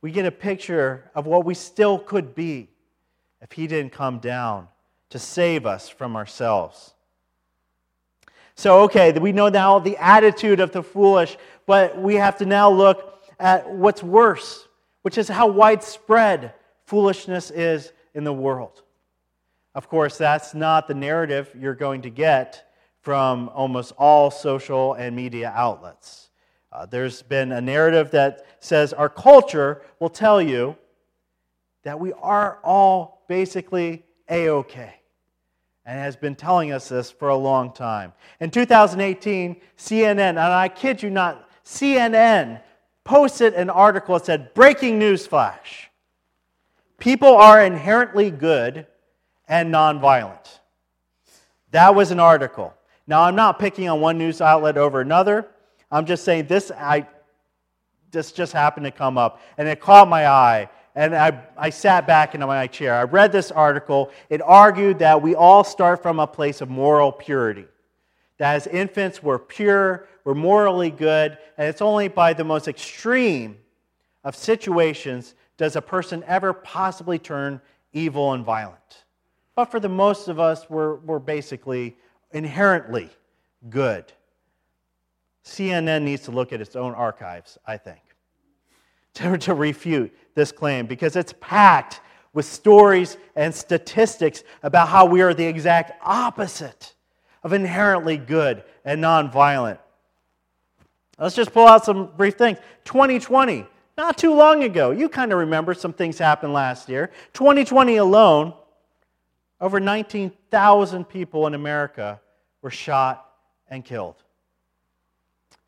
We 0.00 0.10
get 0.10 0.26
a 0.26 0.32
picture 0.32 1.10
of 1.14 1.26
what 1.26 1.44
we 1.44 1.54
still 1.54 1.98
could 1.98 2.34
be 2.34 2.68
if 3.40 3.52
he 3.52 3.66
didn't 3.66 3.92
come 3.92 4.18
down 4.18 4.68
to 5.10 5.18
save 5.18 5.66
us 5.66 5.88
from 5.88 6.16
ourselves. 6.16 6.94
So, 8.54 8.82
okay, 8.82 9.12
we 9.12 9.32
know 9.32 9.48
now 9.48 9.78
the 9.78 9.96
attitude 9.96 10.60
of 10.60 10.72
the 10.72 10.82
foolish, 10.82 11.36
but 11.66 12.00
we 12.00 12.16
have 12.16 12.36
to 12.38 12.46
now 12.46 12.70
look 12.70 13.22
at 13.40 13.68
what's 13.68 14.02
worse, 14.02 14.68
which 15.02 15.18
is 15.18 15.28
how 15.28 15.48
widespread 15.48 16.54
foolishness 16.84 17.50
is 17.50 17.92
in 18.14 18.24
the 18.24 18.32
world. 18.32 18.82
Of 19.74 19.88
course, 19.88 20.18
that's 20.18 20.54
not 20.54 20.86
the 20.86 20.94
narrative 20.94 21.50
you're 21.58 21.74
going 21.74 22.02
to 22.02 22.10
get 22.10 22.71
from 23.02 23.50
almost 23.50 23.92
all 23.98 24.30
social 24.30 24.94
and 24.94 25.14
media 25.14 25.52
outlets. 25.54 26.30
Uh, 26.72 26.86
there's 26.86 27.20
been 27.20 27.52
a 27.52 27.60
narrative 27.60 28.10
that 28.12 28.46
says 28.60 28.92
our 28.92 29.08
culture 29.08 29.82
will 30.00 30.08
tell 30.08 30.40
you 30.40 30.76
that 31.82 32.00
we 32.00 32.12
are 32.14 32.58
all 32.64 33.24
basically 33.28 34.04
A 34.30 34.48
OK 34.48 34.94
and 35.84 35.98
has 35.98 36.16
been 36.16 36.36
telling 36.36 36.72
us 36.72 36.88
this 36.88 37.10
for 37.10 37.28
a 37.28 37.36
long 37.36 37.72
time. 37.72 38.12
In 38.40 38.50
2018, 38.50 39.56
CNN, 39.76 40.18
and 40.18 40.38
I 40.38 40.68
kid 40.68 41.02
you 41.02 41.10
not, 41.10 41.50
CNN 41.64 42.60
posted 43.04 43.54
an 43.54 43.68
article 43.68 44.16
that 44.16 44.24
said, 44.24 44.54
Breaking 44.54 44.98
news 44.98 45.26
flash. 45.26 45.90
People 46.98 47.34
are 47.36 47.60
inherently 47.62 48.30
good 48.30 48.86
and 49.48 49.74
nonviolent. 49.74 50.60
That 51.72 51.96
was 51.96 52.12
an 52.12 52.20
article. 52.20 52.74
Now, 53.06 53.22
I'm 53.22 53.36
not 53.36 53.58
picking 53.58 53.88
on 53.88 54.00
one 54.00 54.18
news 54.18 54.40
outlet 54.40 54.76
over 54.76 55.00
another. 55.00 55.48
I'm 55.90 56.06
just 56.06 56.24
saying 56.24 56.46
this, 56.46 56.70
I, 56.70 57.06
this 58.10 58.32
just 58.32 58.52
happened 58.52 58.84
to 58.84 58.90
come 58.90 59.18
up, 59.18 59.40
and 59.58 59.68
it 59.68 59.80
caught 59.80 60.08
my 60.08 60.26
eye 60.26 60.68
and 60.94 61.14
I, 61.14 61.42
I 61.56 61.70
sat 61.70 62.06
back 62.06 62.34
in 62.34 62.40
my 62.40 62.66
chair. 62.66 62.94
I 62.94 63.04
read 63.04 63.32
this 63.32 63.50
article. 63.50 64.10
It 64.28 64.42
argued 64.42 64.98
that 64.98 65.22
we 65.22 65.34
all 65.34 65.64
start 65.64 66.02
from 66.02 66.18
a 66.18 66.26
place 66.26 66.60
of 66.60 66.68
moral 66.68 67.10
purity. 67.10 67.66
That 68.38 68.56
as 68.56 68.66
infants, 68.66 69.22
we're 69.22 69.38
pure, 69.38 70.06
we're 70.24 70.34
morally 70.34 70.90
good, 70.90 71.38
and 71.56 71.68
it's 71.68 71.80
only 71.80 72.08
by 72.08 72.34
the 72.34 72.44
most 72.44 72.68
extreme 72.68 73.56
of 74.24 74.36
situations 74.36 75.34
does 75.56 75.76
a 75.76 75.82
person 75.82 76.22
ever 76.26 76.52
possibly 76.52 77.18
turn 77.18 77.60
evil 77.92 78.32
and 78.32 78.44
violent. 78.44 79.04
But 79.54 79.66
for 79.66 79.80
the 79.80 79.88
most 79.88 80.28
of 80.28 80.38
us, 80.38 80.68
we're, 80.68 80.96
we're 80.96 81.18
basically 81.18 81.96
inherently 82.32 83.10
good. 83.68 84.12
CNN 85.44 86.02
needs 86.02 86.22
to 86.22 86.30
look 86.30 86.52
at 86.52 86.60
its 86.60 86.76
own 86.76 86.94
archives, 86.94 87.58
I 87.66 87.76
think 87.76 88.00
to, 89.14 89.38
to 89.38 89.54
refute 89.54 90.14
this 90.34 90.52
claim 90.52 90.86
because 90.86 91.16
it's 91.16 91.34
packed 91.40 92.00
with 92.32 92.46
stories 92.46 93.18
and 93.36 93.54
statistics 93.54 94.42
about 94.62 94.88
how 94.88 95.04
we 95.04 95.20
are 95.20 95.34
the 95.34 95.44
exact 95.44 95.92
opposite 96.02 96.94
of 97.42 97.52
inherently 97.52 98.16
good 98.16 98.64
and 98.84 99.02
nonviolent. 99.02 99.78
Let's 101.18 101.36
just 101.36 101.52
pull 101.52 101.68
out 101.68 101.84
some 101.84 102.10
brief 102.16 102.34
things. 102.34 102.58
2020, 102.84 103.66
not 103.98 104.16
too 104.16 104.34
long 104.34 104.64
ago, 104.64 104.90
you 104.92 105.08
kind 105.08 105.32
of 105.32 105.38
remember 105.38 105.74
some 105.74 105.92
things 105.92 106.18
happened 106.18 106.54
last 106.54 106.88
year. 106.88 107.10
2020 107.34 107.96
alone, 107.96 108.54
over 109.62 109.78
19,000 109.78 111.04
people 111.04 111.46
in 111.46 111.54
America 111.54 112.20
were 112.62 112.70
shot 112.70 113.30
and 113.68 113.84
killed. 113.84 114.16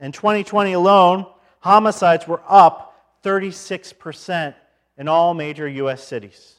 In 0.01 0.11
2020 0.11 0.73
alone, 0.73 1.27
homicides 1.61 2.27
were 2.27 2.43
up 2.49 3.21
36% 3.23 4.55
in 4.99 5.09
all 5.09 5.33
major 5.33 5.69
U.S. 5.69 6.03
cities. 6.03 6.59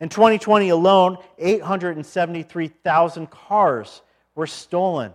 In 0.00 0.10
2020 0.10 0.68
alone, 0.68 1.16
873,000 1.38 3.30
cars 3.30 4.02
were 4.34 4.46
stolen. 4.46 5.12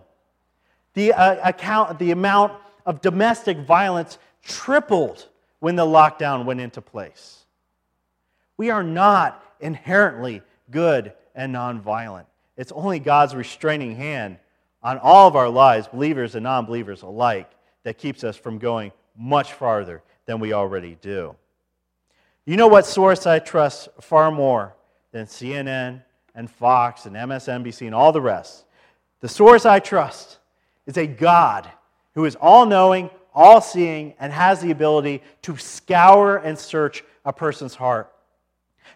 The, 0.94 1.12
uh, 1.12 1.48
account, 1.48 2.00
the 2.00 2.10
amount 2.10 2.54
of 2.84 3.00
domestic 3.00 3.58
violence 3.58 4.18
tripled 4.42 5.28
when 5.60 5.76
the 5.76 5.86
lockdown 5.86 6.44
went 6.44 6.60
into 6.60 6.82
place. 6.82 7.44
We 8.56 8.70
are 8.70 8.82
not 8.82 9.44
inherently 9.60 10.42
good 10.72 11.12
and 11.40 11.54
nonviolent. 11.54 12.26
It's 12.58 12.70
only 12.70 12.98
God's 12.98 13.34
restraining 13.34 13.96
hand 13.96 14.36
on 14.82 14.98
all 14.98 15.26
of 15.26 15.36
our 15.36 15.48
lives, 15.48 15.88
believers 15.88 16.34
and 16.34 16.44
non 16.44 16.66
believers 16.66 17.00
alike, 17.00 17.50
that 17.82 17.96
keeps 17.96 18.24
us 18.24 18.36
from 18.36 18.58
going 18.58 18.92
much 19.16 19.54
farther 19.54 20.02
than 20.26 20.38
we 20.38 20.52
already 20.52 20.98
do. 21.00 21.34
You 22.44 22.58
know 22.58 22.68
what 22.68 22.84
source 22.84 23.26
I 23.26 23.38
trust 23.38 23.88
far 24.02 24.30
more 24.30 24.76
than 25.12 25.24
CNN 25.24 26.02
and 26.34 26.50
Fox 26.50 27.06
and 27.06 27.16
MSNBC 27.16 27.86
and 27.86 27.94
all 27.94 28.12
the 28.12 28.20
rest? 28.20 28.66
The 29.20 29.28
source 29.28 29.64
I 29.64 29.78
trust 29.78 30.38
is 30.84 30.98
a 30.98 31.06
God 31.06 31.70
who 32.14 32.26
is 32.26 32.36
all 32.36 32.66
knowing, 32.66 33.08
all 33.34 33.62
seeing, 33.62 34.12
and 34.20 34.30
has 34.30 34.60
the 34.60 34.72
ability 34.72 35.22
to 35.42 35.56
scour 35.56 36.36
and 36.36 36.58
search 36.58 37.02
a 37.24 37.32
person's 37.32 37.74
heart. 37.74 38.12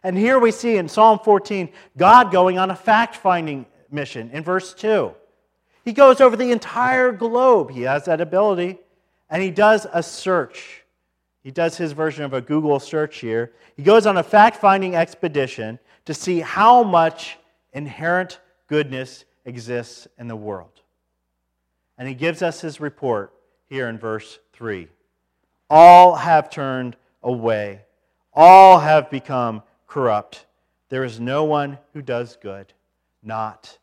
And 0.03 0.17
here 0.17 0.39
we 0.39 0.51
see 0.51 0.77
in 0.77 0.89
Psalm 0.89 1.19
14 1.19 1.71
God 1.97 2.33
going 2.33 2.59
on 2.59 2.71
a 2.71 2.77
fact 2.77 3.17
finding 3.17 3.67
mission 3.91 4.31
in 4.33 4.43
verse 4.43 4.75
2. 4.75 5.13
He 5.85 5.93
goes 5.93 6.21
over 6.21 6.37
the 6.37 6.51
entire 6.51 7.13
globe, 7.13 7.71
he 7.71 7.83
has 7.83 8.07
that 8.07 8.21
ability, 8.21 8.79
and 9.29 9.43
he 9.43 9.51
does 9.51 9.87
a 9.93 10.03
search. 10.03 10.83
He 11.43 11.51
does 11.51 11.77
his 11.77 11.93
version 11.93 12.25
of 12.25 12.33
a 12.33 12.41
Google 12.41 12.81
search 12.81 13.19
here. 13.19 13.53
He 13.77 13.83
goes 13.83 14.07
on 14.07 14.17
a 14.17 14.23
fact 14.23 14.57
finding 14.57 14.97
expedition 14.97 15.79
to 16.07 16.15
see 16.15 16.41
how 16.41 16.83
much 16.83 17.39
inherent 17.75 18.41
goodness 18.67 19.27
exists 19.45 20.09
in 20.19 20.27
the 20.27 20.37
world. 20.37 20.81
And 21.99 22.09
he 22.09 22.15
gives 22.15 22.43
us 22.43 22.61
his 22.61 22.81
report 22.81 23.33
here 23.67 23.89
in 23.89 23.99
verse 23.99 24.39
3. 24.55 24.89
All 25.69 26.15
have 26.15 26.51
turned 26.51 26.97
away, 27.23 27.83
all 28.33 28.79
have 28.79 29.11
become 29.11 29.63
corrupt. 29.95 30.47
There 30.89 31.05
is 31.05 31.21
no 31.21 31.45
one 31.45 31.79
who 31.93 32.03
does 32.03 32.37
good, 32.43 32.73
not 33.23 33.79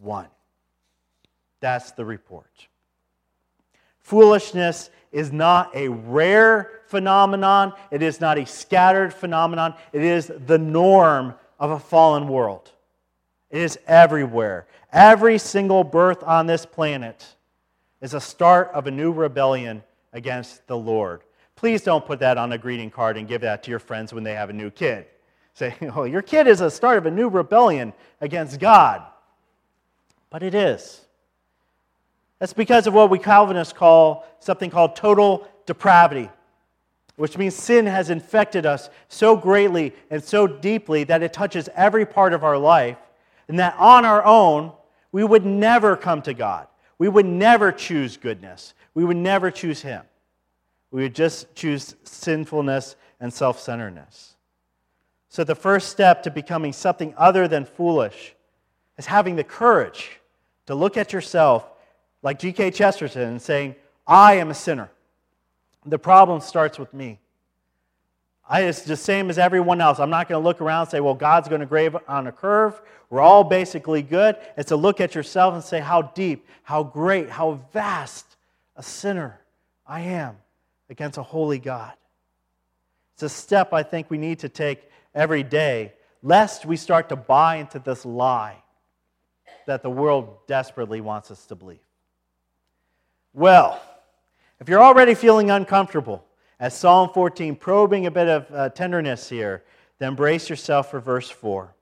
one. 0.00 0.28
That's 1.58 1.90
the 1.90 2.04
report. 2.04 2.68
Foolishness 3.98 4.90
is 5.10 5.32
not 5.32 5.74
a 5.74 5.88
rare 5.88 6.82
phenomenon, 6.86 7.72
it 7.90 8.00
is 8.00 8.20
not 8.20 8.38
a 8.38 8.46
scattered 8.46 9.12
phenomenon, 9.12 9.74
it 9.92 10.04
is 10.04 10.30
the 10.46 10.56
norm 10.56 11.34
of 11.58 11.72
a 11.72 11.80
fallen 11.80 12.28
world. 12.28 12.70
It 13.50 13.62
is 13.62 13.76
everywhere. 13.88 14.68
Every 14.92 15.36
single 15.36 15.82
birth 15.82 16.22
on 16.22 16.46
this 16.46 16.64
planet 16.64 17.26
is 18.00 18.14
a 18.14 18.20
start 18.20 18.70
of 18.72 18.86
a 18.86 18.92
new 18.92 19.10
rebellion 19.10 19.82
against 20.12 20.68
the 20.68 20.78
Lord. 20.78 21.22
Please 21.56 21.82
don't 21.82 22.06
put 22.06 22.20
that 22.20 22.38
on 22.38 22.52
a 22.52 22.58
greeting 22.58 22.88
card 22.88 23.16
and 23.16 23.26
give 23.26 23.40
that 23.40 23.64
to 23.64 23.70
your 23.70 23.80
friends 23.80 24.14
when 24.14 24.22
they 24.22 24.34
have 24.34 24.48
a 24.48 24.52
new 24.52 24.70
kid. 24.70 25.06
Say, 25.54 25.74
oh, 25.94 26.04
your 26.04 26.22
kid 26.22 26.46
is 26.46 26.60
a 26.60 26.70
start 26.70 26.98
of 26.98 27.06
a 27.06 27.10
new 27.10 27.28
rebellion 27.28 27.92
against 28.20 28.60
God. 28.60 29.02
But 30.30 30.42
it 30.42 30.54
is. 30.54 31.00
That's 32.38 32.52
because 32.52 32.86
of 32.86 32.94
what 32.94 33.10
we 33.10 33.18
Calvinists 33.18 33.74
call 33.74 34.26
something 34.38 34.70
called 34.70 34.96
total 34.96 35.46
depravity, 35.66 36.30
which 37.16 37.36
means 37.36 37.54
sin 37.54 37.84
has 37.84 38.08
infected 38.08 38.64
us 38.64 38.88
so 39.08 39.36
greatly 39.36 39.92
and 40.10 40.24
so 40.24 40.46
deeply 40.46 41.04
that 41.04 41.22
it 41.22 41.32
touches 41.32 41.68
every 41.74 42.06
part 42.06 42.32
of 42.32 42.42
our 42.42 42.56
life, 42.56 42.96
and 43.48 43.58
that 43.58 43.76
on 43.78 44.04
our 44.06 44.24
own, 44.24 44.72
we 45.12 45.22
would 45.22 45.44
never 45.44 45.96
come 45.96 46.22
to 46.22 46.32
God. 46.32 46.66
We 46.96 47.08
would 47.08 47.26
never 47.26 47.72
choose 47.72 48.16
goodness. 48.16 48.74
We 48.94 49.04
would 49.04 49.16
never 49.16 49.50
choose 49.50 49.82
Him. 49.82 50.02
We 50.90 51.02
would 51.02 51.14
just 51.14 51.54
choose 51.54 51.94
sinfulness 52.04 52.96
and 53.20 53.32
self 53.32 53.60
centeredness. 53.60 54.36
So, 55.30 55.44
the 55.44 55.54
first 55.54 55.88
step 55.88 56.24
to 56.24 56.30
becoming 56.30 56.72
something 56.72 57.14
other 57.16 57.46
than 57.46 57.64
foolish 57.64 58.34
is 58.98 59.06
having 59.06 59.36
the 59.36 59.44
courage 59.44 60.20
to 60.66 60.74
look 60.74 60.96
at 60.96 61.12
yourself 61.12 61.66
like 62.22 62.38
G.K. 62.38 62.72
Chesterton 62.72 63.22
and 63.22 63.40
saying, 63.40 63.76
I 64.06 64.34
am 64.34 64.50
a 64.50 64.54
sinner. 64.54 64.90
The 65.86 65.98
problem 65.98 66.40
starts 66.40 66.78
with 66.78 66.92
me. 66.92 67.20
I, 68.48 68.62
it's 68.62 68.82
the 68.82 68.96
same 68.96 69.30
as 69.30 69.38
everyone 69.38 69.80
else. 69.80 70.00
I'm 70.00 70.10
not 70.10 70.28
going 70.28 70.42
to 70.42 70.44
look 70.44 70.60
around 70.60 70.82
and 70.82 70.90
say, 70.90 70.98
well, 70.98 71.14
God's 71.14 71.48
going 71.48 71.60
to 71.60 71.66
grade 71.66 71.94
on 72.08 72.26
a 72.26 72.32
curve. 72.32 72.82
We're 73.08 73.20
all 73.20 73.44
basically 73.44 74.02
good. 74.02 74.36
It's 74.56 74.70
to 74.70 74.76
look 74.76 75.00
at 75.00 75.14
yourself 75.14 75.54
and 75.54 75.62
say, 75.62 75.78
how 75.78 76.02
deep, 76.02 76.44
how 76.64 76.82
great, 76.82 77.30
how 77.30 77.60
vast 77.72 78.26
a 78.74 78.82
sinner 78.82 79.38
I 79.86 80.00
am 80.00 80.36
against 80.88 81.16
a 81.16 81.22
holy 81.22 81.60
God. 81.60 81.92
It's 83.14 83.22
a 83.22 83.28
step 83.28 83.72
I 83.72 83.84
think 83.84 84.10
we 84.10 84.18
need 84.18 84.40
to 84.40 84.48
take 84.48 84.89
every 85.14 85.42
day, 85.42 85.92
lest 86.22 86.66
we 86.66 86.76
start 86.76 87.08
to 87.08 87.16
buy 87.16 87.56
into 87.56 87.78
this 87.78 88.04
lie 88.04 88.62
that 89.66 89.82
the 89.82 89.90
world 89.90 90.38
desperately 90.46 91.00
wants 91.00 91.30
us 91.30 91.46
to 91.46 91.54
believe. 91.54 91.80
Well, 93.32 93.80
if 94.60 94.68
you're 94.68 94.82
already 94.82 95.14
feeling 95.14 95.50
uncomfortable, 95.50 96.24
as 96.58 96.76
Psalm 96.76 97.10
14, 97.14 97.56
probing 97.56 98.06
a 98.06 98.10
bit 98.10 98.28
of 98.28 98.46
uh, 98.52 98.68
tenderness 98.70 99.28
here, 99.28 99.62
then 99.98 100.14
brace 100.14 100.50
yourself 100.50 100.90
for 100.90 101.00
verse 101.00 101.30
4. 101.30 101.74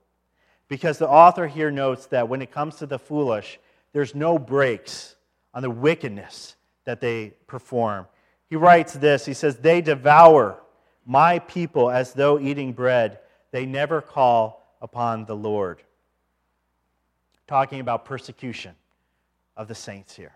Because 0.68 0.98
the 0.98 1.08
author 1.08 1.46
here 1.46 1.70
notes 1.70 2.06
that 2.06 2.28
when 2.28 2.42
it 2.42 2.52
comes 2.52 2.76
to 2.76 2.86
the 2.86 2.98
foolish, 2.98 3.58
there's 3.92 4.14
no 4.14 4.38
brakes 4.38 5.16
on 5.54 5.62
the 5.62 5.70
wickedness 5.70 6.56
that 6.84 7.00
they 7.00 7.32
perform. 7.46 8.06
He 8.48 8.56
writes 8.56 8.92
this 8.92 9.24
He 9.26 9.34
says, 9.34 9.56
They 9.56 9.80
devour 9.80 10.60
my 11.08 11.38
people 11.38 11.90
as 11.90 12.12
though 12.12 12.38
eating 12.38 12.74
bread, 12.74 13.18
they 13.50 13.64
never 13.64 14.02
call 14.02 14.76
upon 14.82 15.24
the 15.24 15.34
Lord. 15.34 15.82
Talking 17.46 17.80
about 17.80 18.04
persecution 18.04 18.74
of 19.56 19.68
the 19.68 19.74
saints 19.74 20.14
here. 20.14 20.32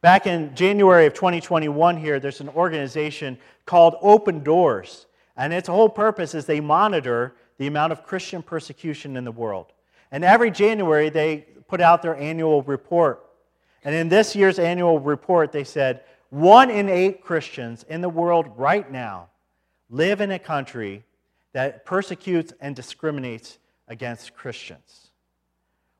Back 0.00 0.26
in 0.26 0.54
January 0.54 1.04
of 1.04 1.12
2021, 1.12 1.98
here, 1.98 2.18
there's 2.18 2.40
an 2.40 2.48
organization 2.48 3.36
called 3.66 3.96
Open 4.00 4.42
Doors. 4.42 5.06
And 5.36 5.52
its 5.52 5.68
whole 5.68 5.90
purpose 5.90 6.34
is 6.34 6.46
they 6.46 6.60
monitor 6.60 7.34
the 7.58 7.66
amount 7.66 7.92
of 7.92 8.02
Christian 8.02 8.42
persecution 8.42 9.14
in 9.14 9.24
the 9.24 9.32
world. 9.32 9.66
And 10.10 10.24
every 10.24 10.50
January, 10.50 11.10
they 11.10 11.44
put 11.68 11.82
out 11.82 12.00
their 12.00 12.16
annual 12.16 12.62
report. 12.62 13.26
And 13.84 13.94
in 13.94 14.08
this 14.08 14.34
year's 14.34 14.58
annual 14.58 15.00
report, 15.00 15.52
they 15.52 15.64
said 15.64 16.04
one 16.30 16.70
in 16.70 16.88
eight 16.88 17.20
Christians 17.22 17.84
in 17.90 18.00
the 18.00 18.08
world 18.08 18.50
right 18.56 18.90
now 18.90 19.28
live 19.90 20.20
in 20.20 20.30
a 20.30 20.38
country 20.38 21.04
that 21.52 21.84
persecutes 21.84 22.52
and 22.60 22.76
discriminates 22.76 23.58
against 23.88 24.34
Christians. 24.34 25.10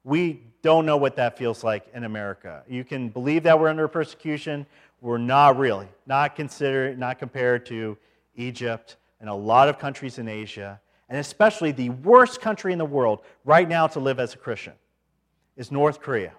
We 0.05 0.43
don't 0.63 0.87
know 0.87 0.97
what 0.97 1.17
that 1.17 1.39
feels 1.39 1.65
like 1.65 1.87
in 1.95 2.05
America. 2.05 2.63
You 2.69 2.85
can 2.85 3.09
believe 3.09 3.43
that 3.45 3.59
we're 3.59 3.69
under 3.69 3.89
persecution. 3.89 4.67
We're 5.01 5.19
not 5.19 5.59
really. 5.59 5.89
Not 6.07 6.37
considered, 6.37 6.99
not 6.99 7.19
compared 7.19 7.67
to 7.67 7.97
Egypt 8.37 8.97
and 9.21 9.29
a 9.29 9.35
lot 9.35 9.69
of 9.69 9.79
countries 9.79 10.19
in 10.19 10.29
Asia, 10.29 10.81
and 11.09 11.19
especially 11.19 11.73
the 11.73 11.91
worst 11.91 12.41
country 12.41 12.73
in 12.73 12.79
the 12.79 12.85
world 12.85 13.23
right 13.45 13.69
now 13.69 13.87
to 13.89 14.01
live 14.01 14.21
as 14.21 14.35
a 14.35 14.39
Christian 14.39 14.75
is 15.57 15.73
North 15.73 16.01
Korea. 16.01 16.33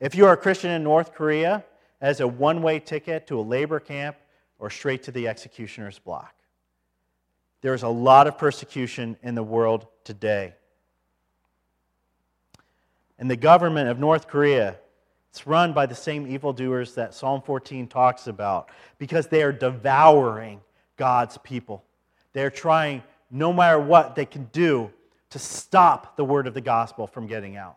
If 0.00 0.14
you 0.14 0.26
are 0.26 0.32
a 0.32 0.36
Christian 0.36 0.70
in 0.70 0.82
North 0.82 1.12
Korea, 1.12 1.64
as 2.00 2.20
a 2.20 2.28
one 2.28 2.62
way 2.62 2.78
ticket 2.78 3.26
to 3.26 3.38
a 3.38 3.42
labor 3.42 3.80
camp 3.80 4.16
or 4.58 4.70
straight 4.70 5.02
to 5.04 5.12
the 5.12 5.28
executioner's 5.28 5.98
block. 5.98 6.34
There's 7.60 7.82
a 7.82 7.88
lot 7.88 8.26
of 8.26 8.38
persecution 8.38 9.16
in 9.22 9.34
the 9.34 9.42
world 9.42 9.86
today 10.04 10.54
and 13.18 13.30
the 13.30 13.36
government 13.36 13.88
of 13.88 13.98
North 13.98 14.28
Korea. 14.28 14.76
It's 15.30 15.46
run 15.46 15.72
by 15.72 15.86
the 15.86 15.94
same 15.94 16.26
evildoers 16.26 16.94
that 16.94 17.14
Psalm 17.14 17.42
14 17.42 17.88
talks 17.88 18.26
about 18.26 18.70
because 18.98 19.26
they 19.26 19.42
are 19.42 19.52
devouring 19.52 20.60
God's 20.96 21.36
people. 21.38 21.84
They're 22.32 22.50
trying, 22.50 23.02
no 23.30 23.52
matter 23.52 23.78
what 23.78 24.14
they 24.14 24.24
can 24.24 24.44
do, 24.52 24.90
to 25.30 25.38
stop 25.38 26.16
the 26.16 26.24
word 26.24 26.46
of 26.46 26.54
the 26.54 26.60
gospel 26.60 27.06
from 27.06 27.26
getting 27.26 27.56
out 27.56 27.76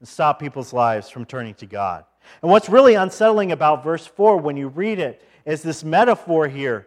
and 0.00 0.08
stop 0.08 0.38
people's 0.38 0.72
lives 0.72 1.08
from 1.08 1.24
turning 1.24 1.54
to 1.54 1.66
God. 1.66 2.04
And 2.42 2.50
what's 2.50 2.68
really 2.68 2.94
unsettling 2.94 3.52
about 3.52 3.82
verse 3.82 4.06
4 4.06 4.36
when 4.36 4.56
you 4.56 4.68
read 4.68 4.98
it 4.98 5.26
is 5.46 5.62
this 5.62 5.82
metaphor 5.82 6.48
here. 6.48 6.86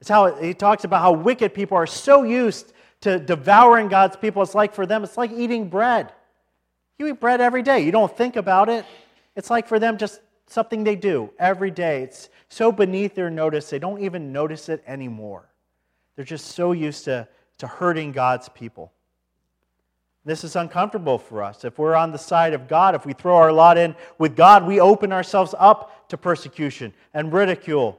It's 0.00 0.08
how 0.08 0.34
he 0.34 0.54
talks 0.54 0.84
about 0.84 1.02
how 1.02 1.12
wicked 1.12 1.52
people 1.52 1.76
are 1.76 1.86
so 1.86 2.22
used 2.22 2.72
to 3.02 3.18
devouring 3.18 3.88
God's 3.88 4.16
people. 4.16 4.42
It's 4.42 4.54
like 4.54 4.74
for 4.74 4.86
them, 4.86 5.04
it's 5.04 5.16
like 5.16 5.32
eating 5.32 5.68
bread. 5.68 6.12
You 6.98 7.08
eat 7.08 7.20
bread 7.20 7.40
every 7.40 7.62
day. 7.62 7.80
You 7.80 7.92
don't 7.92 8.14
think 8.14 8.36
about 8.36 8.68
it. 8.68 8.84
It's 9.36 9.50
like 9.50 9.68
for 9.68 9.78
them 9.78 9.98
just 9.98 10.20
something 10.46 10.84
they 10.84 10.96
do 10.96 11.30
every 11.38 11.70
day. 11.70 12.02
It's 12.02 12.28
so 12.48 12.72
beneath 12.72 13.14
their 13.14 13.30
notice, 13.30 13.70
they 13.70 13.78
don't 13.78 14.02
even 14.02 14.32
notice 14.32 14.68
it 14.68 14.82
anymore. 14.86 15.48
They're 16.16 16.24
just 16.24 16.46
so 16.46 16.72
used 16.72 17.04
to, 17.04 17.28
to 17.58 17.66
hurting 17.66 18.12
God's 18.12 18.48
people. 18.48 18.92
This 20.24 20.44
is 20.44 20.56
uncomfortable 20.56 21.18
for 21.18 21.42
us. 21.42 21.64
If 21.64 21.78
we're 21.78 21.94
on 21.94 22.12
the 22.12 22.18
side 22.18 22.52
of 22.52 22.68
God, 22.68 22.94
if 22.94 23.06
we 23.06 23.14
throw 23.14 23.36
our 23.36 23.52
lot 23.52 23.78
in 23.78 23.94
with 24.18 24.36
God, 24.36 24.66
we 24.66 24.80
open 24.80 25.12
ourselves 25.12 25.54
up 25.58 26.08
to 26.08 26.18
persecution 26.18 26.92
and 27.14 27.32
ridicule 27.32 27.98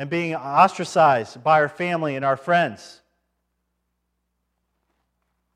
and 0.00 0.08
being 0.08 0.34
ostracized 0.34 1.44
by 1.44 1.60
our 1.60 1.68
family 1.68 2.16
and 2.16 2.24
our 2.24 2.38
friends. 2.38 3.02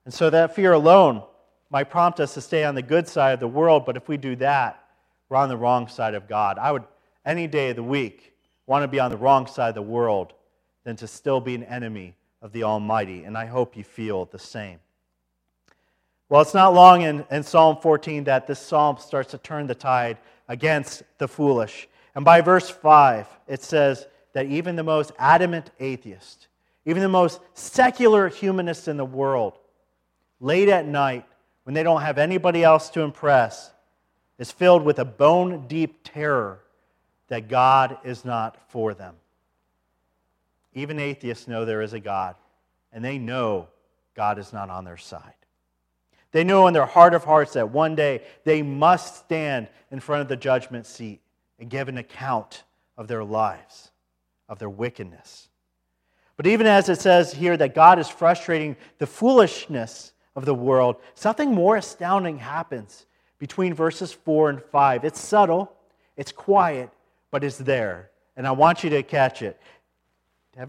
And 0.05 0.13
so 0.13 0.29
that 0.29 0.55
fear 0.55 0.75
alone 0.75 1.23
might 1.71 1.85
prompt 1.85 2.21
us 2.21 2.35
to 2.35 2.43
stay 2.43 2.63
on 2.63 2.75
the 2.75 2.83
good 2.83 3.09
side 3.09 3.33
of 3.33 3.41
the 3.41 3.49
world, 3.49 3.87
but 3.87 3.97
if 3.97 4.07
we 4.07 4.19
do 4.19 4.37
that, 4.37 4.85
we're 5.31 5.39
on 5.39 5.49
the 5.49 5.57
wrong 5.57 5.89
side 5.89 6.13
of 6.13 6.29
God. 6.29 6.59
I 6.59 6.73
would, 6.73 6.83
any 7.25 7.47
day 7.47 7.71
of 7.71 7.77
the 7.77 7.83
week, 7.83 8.35
want 8.67 8.83
to 8.83 8.89
be 8.89 9.01
on 9.01 9.11
the 9.11 9.17
wrong 9.17 9.47
side 9.47 9.71
of 9.71 9.77
the 9.77 9.81
world 9.81 10.35
than 10.85 10.97
to 10.97 11.07
still 11.07 11.41
be 11.41 11.55
an 11.55 11.65
enemy 11.65 12.15
of 12.43 12.53
the 12.53 12.65
Almighty, 12.65 13.25
and 13.25 13.39
I 13.39 13.47
hope 13.47 13.79
you 13.79 13.83
feel 13.83 14.27
the 14.27 14.39
same. 14.39 14.79
Well, 16.29 16.43
it's 16.43 16.53
not 16.53 16.75
long 16.75 17.01
in, 17.01 17.25
in 17.31 17.45
Psalm 17.45 17.79
14 17.81 18.25
that 18.25 18.47
this 18.47 18.61
psalm 18.61 18.99
starts 18.99 19.31
to 19.31 19.39
turn 19.39 19.69
the 19.69 19.75
tide 19.75 20.19
against 20.49 21.03
the 21.17 21.29
foolish. 21.29 21.89
And 22.15 22.27
by 22.27 22.43
verse 22.43 22.69
5, 22.69 23.27
it 23.49 23.63
says 23.63 24.07
that 24.35 24.47
even 24.47 24.77
the 24.77 24.83
most 24.83 25.13
adamant 25.19 25.71
atheist, 25.81 26.49
even 26.85 27.03
the 27.03 27.09
most 27.09 27.41
secular 27.55 28.29
humanist 28.29 28.87
in 28.87 28.99
the 28.99 29.05
world, 29.05 29.59
late 30.39 30.69
at 30.69 30.87
night 30.87 31.25
when 31.63 31.73
they 31.73 31.83
don't 31.83 32.03
have 32.03 32.19
anybody 32.19 32.63
else 32.63 32.91
to 32.91 33.01
impress, 33.01 33.73
is 34.39 34.53
filled 34.53 34.85
with 34.85 34.99
a 34.99 35.05
bone 35.05 35.67
deep 35.67 36.01
terror 36.05 36.61
that 37.29 37.49
God 37.49 37.97
is 38.05 38.25
not 38.25 38.59
for 38.69 38.93
them. 38.93 39.15
Even 40.75 40.99
atheists 40.99 41.49
know 41.49 41.65
there 41.65 41.83
is 41.83 41.93
a 41.93 42.01
God, 42.01 42.35
and 42.93 43.05
they 43.05 43.17
know 43.17 43.69
God 44.15 44.39
is 44.39 44.53
not 44.53 44.69
on 44.69 44.85
their 44.85 44.97
side. 44.97 45.33
They 46.33 46.43
know 46.43 46.67
in 46.67 46.75
their 46.75 46.85
heart 46.85 47.15
of 47.15 47.23
hearts 47.25 47.53
that 47.53 47.71
one 47.71 47.95
day 47.95 48.23
they 48.43 48.61
must 48.61 49.25
stand 49.25 49.69
in 49.93 50.01
front 50.01 50.23
of 50.23 50.29
the 50.29 50.37
judgment 50.37 50.85
seat 50.85 51.21
and 51.61 51.71
give 51.71 51.89
an 51.89 51.97
account 51.97 52.65
of 52.97 53.07
their 53.07 53.23
lives, 53.23 53.93
of 54.49 54.59
their 54.59 54.71
wickedness. 54.71 55.49
But 56.37 56.47
even 56.47 56.67
as 56.67 56.89
it 56.89 57.01
says 57.01 57.33
here 57.33 57.57
that 57.57 57.75
God 57.75 57.99
is 57.99 58.09
frustrating 58.09 58.77
the 58.99 59.07
foolishness 59.07 60.13
of 60.35 60.45
the 60.45 60.55
world, 60.55 60.97
something 61.15 61.55
more 61.55 61.77
astounding 61.77 62.39
happens 62.39 63.07
between 63.39 63.75
verses 63.75 64.13
4 64.13 64.51
and 64.51 64.63
5. 64.63 65.05
It's 65.05 65.21
subtle, 65.21 65.73
it's 66.17 66.33
quiet, 66.33 66.91
but 67.31 67.45
it's 67.45 67.59
there. 67.59 68.11
And 68.37 68.47
I 68.47 68.53
want 68.53 68.83
you 68.83 68.91
to 68.91 69.03
catch 69.03 69.43
it. 69.43 69.61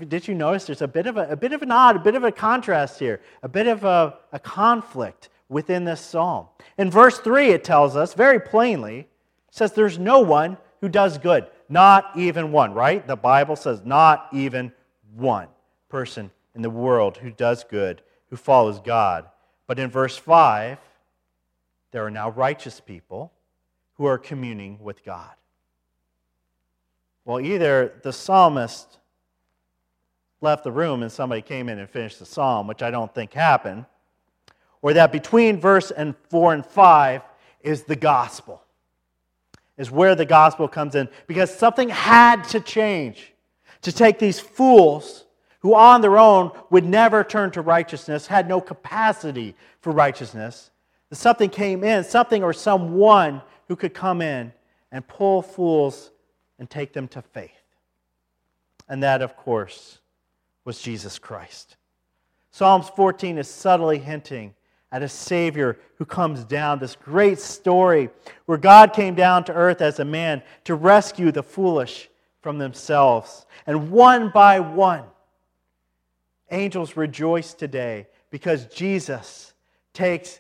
Did 0.08 0.28
you 0.28 0.34
notice 0.34 0.66
there's 0.66 0.82
a 0.82 0.88
bit 0.88 1.06
of 1.06 1.18
a, 1.18 1.30
a 1.30 1.36
bit 1.36 1.54
of 1.54 1.62
an 1.62 1.72
odd, 1.72 1.96
a 1.96 2.00
bit 2.00 2.16
of 2.16 2.24
a 2.24 2.32
contrast 2.32 3.00
here, 3.00 3.22
a 3.44 3.50
bit 3.50 3.68
of 3.68 3.84
a, 3.84 4.18
a 4.32 4.40
conflict 4.40 5.30
within 5.50 5.86
this 5.86 6.02
psalm. 6.02 6.48
In 6.78 6.90
verse 6.90 7.20
3, 7.20 7.50
it 7.50 7.64
tells 7.64 7.96
us 7.96 8.14
very 8.14 8.40
plainly, 8.40 9.08
says, 9.52 9.74
There's 9.74 10.00
no 10.00 10.20
one 10.20 10.58
who 10.82 10.90
does 10.90 11.18
good, 11.18 11.48
not 11.70 12.12
even 12.16 12.52
one, 12.52 12.74
right? 12.74 13.06
The 13.06 13.16
Bible 13.16 13.56
says, 13.56 13.82
Not 13.84 14.28
even 14.32 14.72
one 15.16 15.48
person 15.90 16.32
in 16.54 16.62
the 16.62 16.70
world 16.70 17.18
who 17.18 17.32
does 17.32 17.64
good, 17.64 18.02
who 18.30 18.36
follows 18.36 18.80
God. 18.80 19.26
But 19.68 19.80
in 19.80 19.90
verse 19.90 20.18
5, 20.18 20.78
there 21.92 22.06
are 22.06 22.12
now 22.12 22.30
righteous 22.30 22.80
people 22.80 23.32
who 23.96 24.06
are 24.06 24.18
communing 24.18 24.78
with 24.82 25.04
God. 25.04 25.32
Well, 27.24 27.40
either 27.40 27.94
the 28.04 28.14
psalmist 28.14 29.00
left 30.42 30.64
the 30.64 30.72
room 30.72 31.02
and 31.02 31.12
somebody 31.12 31.42
came 31.42 31.70
in 31.70 31.80
and 31.80 31.90
finished 31.90 32.20
the 32.20 32.26
psalm, 32.26 32.68
which 32.68 32.84
I 32.84 32.92
don't 32.92 33.14
think 33.14 33.34
happened, 33.34 33.86
or 34.82 34.94
that 34.94 35.12
between 35.12 35.60
verse 35.60 35.90
and 35.90 36.16
4 36.30 36.54
and 36.54 36.66
5 36.66 37.22
is 37.62 37.84
the 37.84 37.96
gospel, 37.96 38.62
is 39.78 39.92
where 39.92 40.16
the 40.16 40.26
gospel 40.26 40.68
comes 40.68 40.96
in, 40.96 41.10
because 41.28 41.54
something 41.54 41.90
had 41.90 42.44
to 42.46 42.60
change 42.60 43.34
to 43.82 43.92
take 43.92 44.20
these 44.20 44.40
fools 44.40 45.26
who 45.60 45.76
on 45.76 46.02
their 46.02 46.18
own 46.18 46.52
would 46.70 46.86
never 46.86 47.24
turn 47.24 47.52
to 47.52 47.62
righteousness, 47.62 48.28
had 48.28 48.48
no 48.48 48.62
capacity 48.62 49.56
for 49.82 49.92
righteousness, 49.92 50.70
that 51.10 51.16
something 51.16 51.50
came 51.50 51.84
in, 51.84 52.04
something 52.04 52.44
or 52.44 52.54
someone 52.54 53.42
who 53.68 53.76
could 53.76 53.94
come 53.94 54.22
in 54.22 54.54
and 54.92 55.08
pull 55.08 55.42
fools 55.42 56.12
and 56.60 56.70
take 56.70 56.94
them 56.94 57.08
to 57.08 57.22
faith. 57.22 57.52
And 58.88 59.04
that, 59.04 59.22
of 59.22 59.36
course, 59.36 60.00
was 60.64 60.82
Jesus 60.82 61.20
Christ. 61.20 61.78
Psalms 62.52 62.90
14 62.96 63.38
is 63.38 63.50
subtly 63.50 63.98
hinting 63.98 64.54
at 64.96 65.04
a 65.04 65.10
Savior 65.10 65.78
who 65.98 66.06
comes 66.06 66.46
down. 66.46 66.80
This 66.80 66.96
great 66.96 67.38
story 67.38 68.10
where 68.46 68.58
God 68.58 68.94
came 68.94 69.14
down 69.14 69.44
to 69.44 69.54
earth 69.54 69.82
as 69.82 70.00
a 70.00 70.06
man 70.06 70.42
to 70.64 70.74
rescue 70.74 71.34
the 71.34 71.44
foolish 71.44 72.10
from 72.40 72.60
themselves. 72.60 73.46
And 73.68 73.92
one 73.92 74.30
by 74.30 74.62
one, 74.62 75.04
angels 76.50 76.96
rejoice 76.96 77.54
today 77.54 78.08
because 78.30 78.68
Jesus 78.68 79.54
takes 79.92 80.40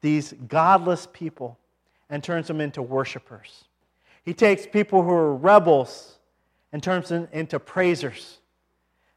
these 0.00 0.32
godless 0.48 1.06
people 1.12 1.56
and 2.10 2.24
turns 2.24 2.48
them 2.48 2.60
into 2.60 2.82
worshipers. 2.82 3.66
He 4.24 4.34
takes 4.34 4.66
people 4.66 5.04
who 5.04 5.10
are 5.10 5.36
rebels 5.36 6.18
and 6.72 6.82
turns 6.82 7.10
them 7.10 7.28
into 7.30 7.60
praisers. 7.60 8.38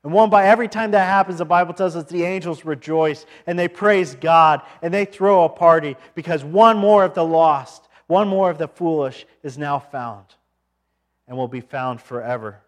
And 0.03 0.13
one 0.13 0.29
by 0.29 0.45
every 0.45 0.67
time 0.67 0.91
that 0.91 1.05
happens, 1.05 1.39
the 1.39 1.45
Bible 1.45 1.73
tells 1.73 1.95
us 1.95 2.05
the 2.05 2.23
angels 2.23 2.63
rejoice 2.63 3.25
and 3.45 3.59
they 3.59 3.67
praise 3.67 4.15
God 4.15 4.61
and 4.81 4.93
they 4.93 5.05
throw 5.05 5.43
a 5.43 5.49
party 5.49 5.97
because 6.15 6.43
one 6.43 6.77
more 6.77 7.03
of 7.03 7.13
the 7.13 7.25
lost, 7.25 7.89
one 8.07 8.27
more 8.27 8.49
of 8.49 8.57
the 8.57 8.67
foolish 8.67 9.25
is 9.43 9.57
now 9.57 9.77
found 9.79 10.25
and 11.27 11.37
will 11.37 11.49
be 11.49 11.61
found 11.61 12.01
forever. 12.01 12.61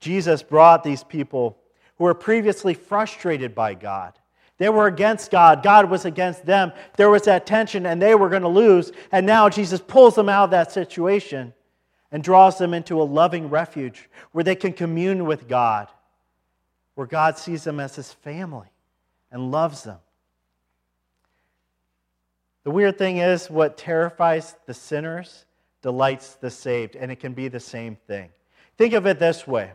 Jesus 0.00 0.42
brought 0.42 0.82
these 0.82 1.04
people 1.04 1.56
who 1.96 2.04
were 2.04 2.14
previously 2.14 2.74
frustrated 2.74 3.54
by 3.54 3.74
God. 3.74 4.12
They 4.58 4.68
were 4.68 4.86
against 4.86 5.30
God. 5.30 5.62
God 5.62 5.88
was 5.90 6.04
against 6.04 6.44
them. 6.44 6.72
There 6.96 7.10
was 7.10 7.22
that 7.22 7.46
tension, 7.46 7.86
and 7.86 8.00
they 8.00 8.14
were 8.14 8.28
going 8.28 8.42
to 8.42 8.48
lose. 8.48 8.92
And 9.10 9.26
now 9.26 9.48
Jesus 9.48 9.80
pulls 9.80 10.14
them 10.14 10.28
out 10.28 10.44
of 10.44 10.50
that 10.50 10.70
situation 10.70 11.54
and 12.12 12.22
draws 12.22 12.58
them 12.58 12.74
into 12.74 13.00
a 13.00 13.04
loving 13.04 13.48
refuge 13.48 14.08
where 14.32 14.44
they 14.44 14.54
can 14.54 14.72
commune 14.72 15.24
with 15.24 15.48
God 15.48 15.88
where 16.94 17.06
God 17.06 17.38
sees 17.38 17.64
them 17.64 17.80
as 17.80 17.96
his 17.96 18.12
family 18.12 18.68
and 19.30 19.50
loves 19.50 19.82
them. 19.84 19.98
The 22.64 22.70
weird 22.70 22.98
thing 22.98 23.18
is, 23.18 23.50
what 23.50 23.76
terrifies 23.76 24.54
the 24.66 24.74
sinners 24.74 25.46
delights 25.82 26.34
the 26.36 26.50
saved, 26.50 26.94
and 26.94 27.10
it 27.10 27.16
can 27.16 27.32
be 27.32 27.48
the 27.48 27.60
same 27.60 27.96
thing. 28.06 28.28
Think 28.78 28.94
of 28.94 29.06
it 29.06 29.18
this 29.18 29.46
way 29.46 29.72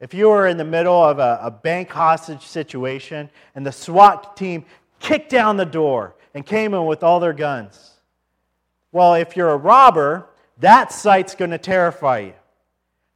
if 0.00 0.14
you 0.14 0.30
were 0.30 0.46
in 0.46 0.56
the 0.56 0.64
middle 0.64 1.04
of 1.04 1.18
a, 1.18 1.38
a 1.42 1.50
bank 1.50 1.90
hostage 1.90 2.46
situation 2.46 3.28
and 3.54 3.66
the 3.66 3.72
SWAT 3.72 4.34
team 4.36 4.64
kicked 4.98 5.30
down 5.30 5.58
the 5.58 5.66
door 5.66 6.14
and 6.34 6.44
came 6.44 6.72
in 6.72 6.86
with 6.86 7.02
all 7.02 7.20
their 7.20 7.34
guns, 7.34 8.00
well, 8.92 9.14
if 9.14 9.36
you're 9.36 9.50
a 9.50 9.56
robber, 9.56 10.26
that 10.58 10.90
sight's 10.90 11.34
going 11.34 11.50
to 11.50 11.58
terrify 11.58 12.20
you. 12.20 12.32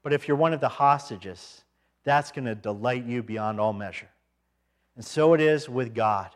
But 0.02 0.12
if 0.12 0.28
you're 0.28 0.36
one 0.36 0.52
of 0.52 0.60
the 0.60 0.68
hostages, 0.68 1.63
that's 2.04 2.30
going 2.30 2.44
to 2.44 2.54
delight 2.54 3.04
you 3.04 3.22
beyond 3.22 3.58
all 3.58 3.72
measure. 3.72 4.08
And 4.96 5.04
so 5.04 5.34
it 5.34 5.40
is 5.40 5.68
with 5.68 5.94
God. 5.94 6.30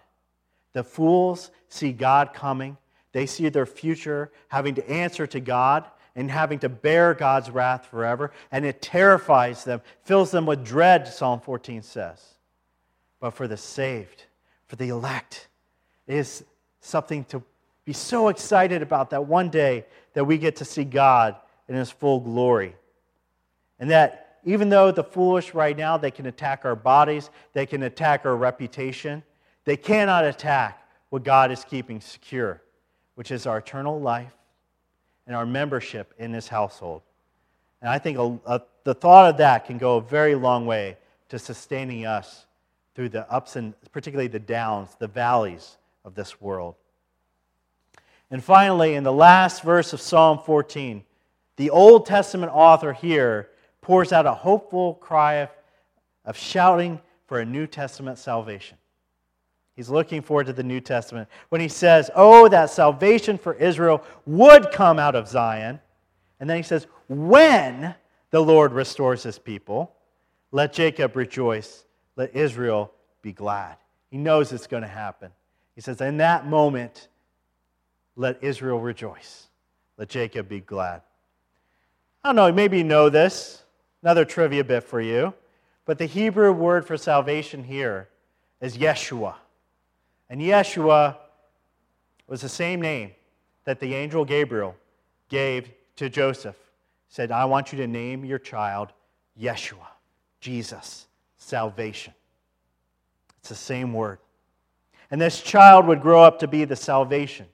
The 0.73 0.83
fools 0.83 1.51
see 1.69 1.93
God 1.93 2.33
coming, 2.35 2.77
they 3.13 3.27
see 3.27 3.49
their 3.49 3.67
future 3.67 4.31
having 4.49 4.75
to 4.77 4.91
answer 4.91 5.27
to 5.29 5.41
God 5.41 5.85
and 6.15 6.31
having 6.31 6.59
to 6.59 6.69
bear 6.69 7.15
God's 7.15 7.49
wrath 7.49 7.87
forever, 7.87 8.33
and 8.51 8.65
it 8.65 8.83
terrifies 8.83 9.63
them, 9.63 9.81
fills 10.03 10.33
them 10.33 10.47
with 10.47 10.65
dread, 10.65 11.07
Psalm 11.07 11.41
14 11.41 11.83
says. 11.83 12.21
But 13.21 13.35
for 13.35 13.47
the 13.47 13.57
saved, 13.57 14.25
for 14.67 14.77
the 14.77 14.89
elect, 14.89 15.49
it 16.09 16.17
is 16.17 16.45
something 16.81 17.25
to 17.27 17.43
be 17.85 17.93
so 17.93 18.29
excited 18.29 18.83
about 18.83 19.11
that 19.11 19.27
one 19.27 19.49
day 19.49 19.85
that 20.15 20.25
we 20.25 20.39
get 20.39 20.57
to 20.57 20.65
see 20.65 20.85
God 20.85 21.37
in 21.69 21.77
his 21.77 21.91
full 21.91 22.21
glory. 22.21 22.75
And 23.79 23.91
that 23.91 24.28
even 24.45 24.69
though 24.69 24.91
the 24.91 25.05
foolish 25.05 25.55
right 25.55 25.77
now, 25.77 25.97
they 25.97 26.11
can 26.11 26.27
attack 26.27 26.65
our 26.65 26.77
bodies, 26.77 27.31
they 27.53 27.67
can 27.67 27.83
attack 27.83 28.25
our 28.25 28.37
reputation, 28.37 29.23
they 29.65 29.77
cannot 29.77 30.25
attack 30.25 30.89
what 31.11 31.25
God 31.25 31.51
is 31.51 31.65
keeping 31.65 32.01
secure, 32.01 32.63
which 33.15 33.31
is 33.31 33.47
our 33.47 33.59
eternal 33.59 34.01
life 34.01 34.33
and 35.27 35.37
our 35.37 35.47
membership 35.47 36.15
in 36.19 36.33
His 36.33 36.49
household. 36.49 37.03
And 37.81 37.91
I 37.91 37.99
think 37.99 38.19
a, 38.19 38.39
a, 38.47 38.63
the 38.85 38.95
thought 38.95 39.31
of 39.31 39.37
that 39.39 39.67
can 39.67 39.79
go 39.79 39.97
a 39.97 40.01
very 40.01 40.35
long 40.35 40.67
way 40.67 40.97
to 41.29 41.39
sustaining 41.39 42.07
us 42.07 42.47
through 42.95 43.11
the 43.11 43.31
ups 43.31 43.57
and 43.57 43.75
particularly 43.93 44.29
the 44.29 44.39
downs, 44.39 44.97
the 44.99 45.07
valleys 45.07 45.77
of 46.05 46.15
this 46.15 46.41
world. 46.41 46.75
And 48.31 48.43
finally, 48.43 48.95
in 48.95 49.05
the 49.05 49.13
last 49.13 49.63
verse 49.63 49.93
of 49.93 50.01
Psalm 50.01 50.39
14, 50.39 51.05
the 51.57 51.71
Old 51.71 52.07
Testament 52.07 52.53
author 52.55 52.93
here 52.93 53.51
pours 53.89 54.13
out 54.13 54.27
a 54.27 54.35
hopeful 54.35 54.93
cry 54.97 55.37
of, 55.37 55.49
of 56.27 56.37
shouting 56.37 57.01
for 57.27 57.41
a 57.41 57.45
New 57.47 57.67
Testament 57.67 58.19
salvation. 58.19 58.77
He's 59.77 59.89
looking 59.89 60.21
forward 60.21 60.45
to 60.49 60.53
the 60.53 60.63
New 60.63 60.81
Testament 60.81 61.27
when 61.49 61.63
he 61.63 61.69
says, 61.69 62.11
Oh, 62.15 62.51
that 62.51 62.69
salvation 62.69 63.39
for 63.39 63.55
Israel 63.55 64.05
would 64.27 64.73
come 64.73 64.99
out 64.99 65.15
of 65.15 65.27
Zion. 65.27 65.81
And 66.39 66.51
then 66.51 66.59
he 66.59 66.63
says, 66.63 66.87
When 67.09 67.95
the 68.31 68.41
Lord 68.41 68.75
restores 68.75 69.23
his 69.23 69.39
people, 69.39 69.95
let 70.53 70.75
Jacob 70.75 71.17
rejoice, 71.17 71.87
let 72.15 72.37
Israel 72.37 72.93
be 73.23 73.33
glad. 73.33 73.79
He 74.11 74.19
knows 74.19 74.53
it's 74.53 74.67
going 74.67 74.83
to 74.83 74.87
happen. 74.87 75.31
He 75.75 75.81
says, 75.81 76.03
In 76.03 76.19
that 76.19 76.47
moment, 76.47 77.09
let 78.17 78.45
Israel 78.45 78.81
rejoice, 78.81 79.47
let 79.97 80.11
Jacob 80.11 80.47
be 80.47 80.61
glad. 80.61 81.01
I 82.23 82.29
don't 82.29 82.37
know, 82.37 82.53
maybe 82.53 82.77
you 82.77 82.85
know 82.85 83.09
this. 83.09 83.65
Another 84.03 84.25
trivia 84.25 84.65
bit 84.65 84.85
for 84.85 85.01
you. 85.01 85.35
But 85.85 85.99
the 85.99 86.07
Hebrew 86.07 86.53
word 86.53 86.87
for 86.87 86.97
salvation 86.97 87.65
here 87.65 88.09
is 88.61 88.77
Yeshua. 88.77 89.35
And 90.29 90.41
Yeshua 90.41 91.17
was 92.27 92.43
the 92.43 92.49
same 92.49 92.81
name 92.81 93.13
that 93.65 93.81
the 93.81 93.95
angel 93.95 94.25
Gabriel 94.25 94.75
gave 95.29 95.71
to 95.97 96.09
Joseph. 96.09 96.57
Said, 97.09 97.33
I 97.33 97.47
want 97.47 97.73
you 97.73 97.79
to 97.79 97.87
name 97.87 98.25
your 98.25 98.39
child 98.39 98.93
Yeshua, 99.41 99.87
Jesus, 100.41 101.07
salvation. 101.39 102.13
It's 103.39 103.49
the 103.49 103.55
same 103.55 103.95
word. 103.95 104.19
And 105.11 105.21
this 105.21 105.41
child 105.41 105.87
would 105.87 106.03
grow 106.03 106.23
up 106.23 106.39
to 106.41 106.47
be 106.47 106.67
the 106.67 106.77
salvation 106.77 107.47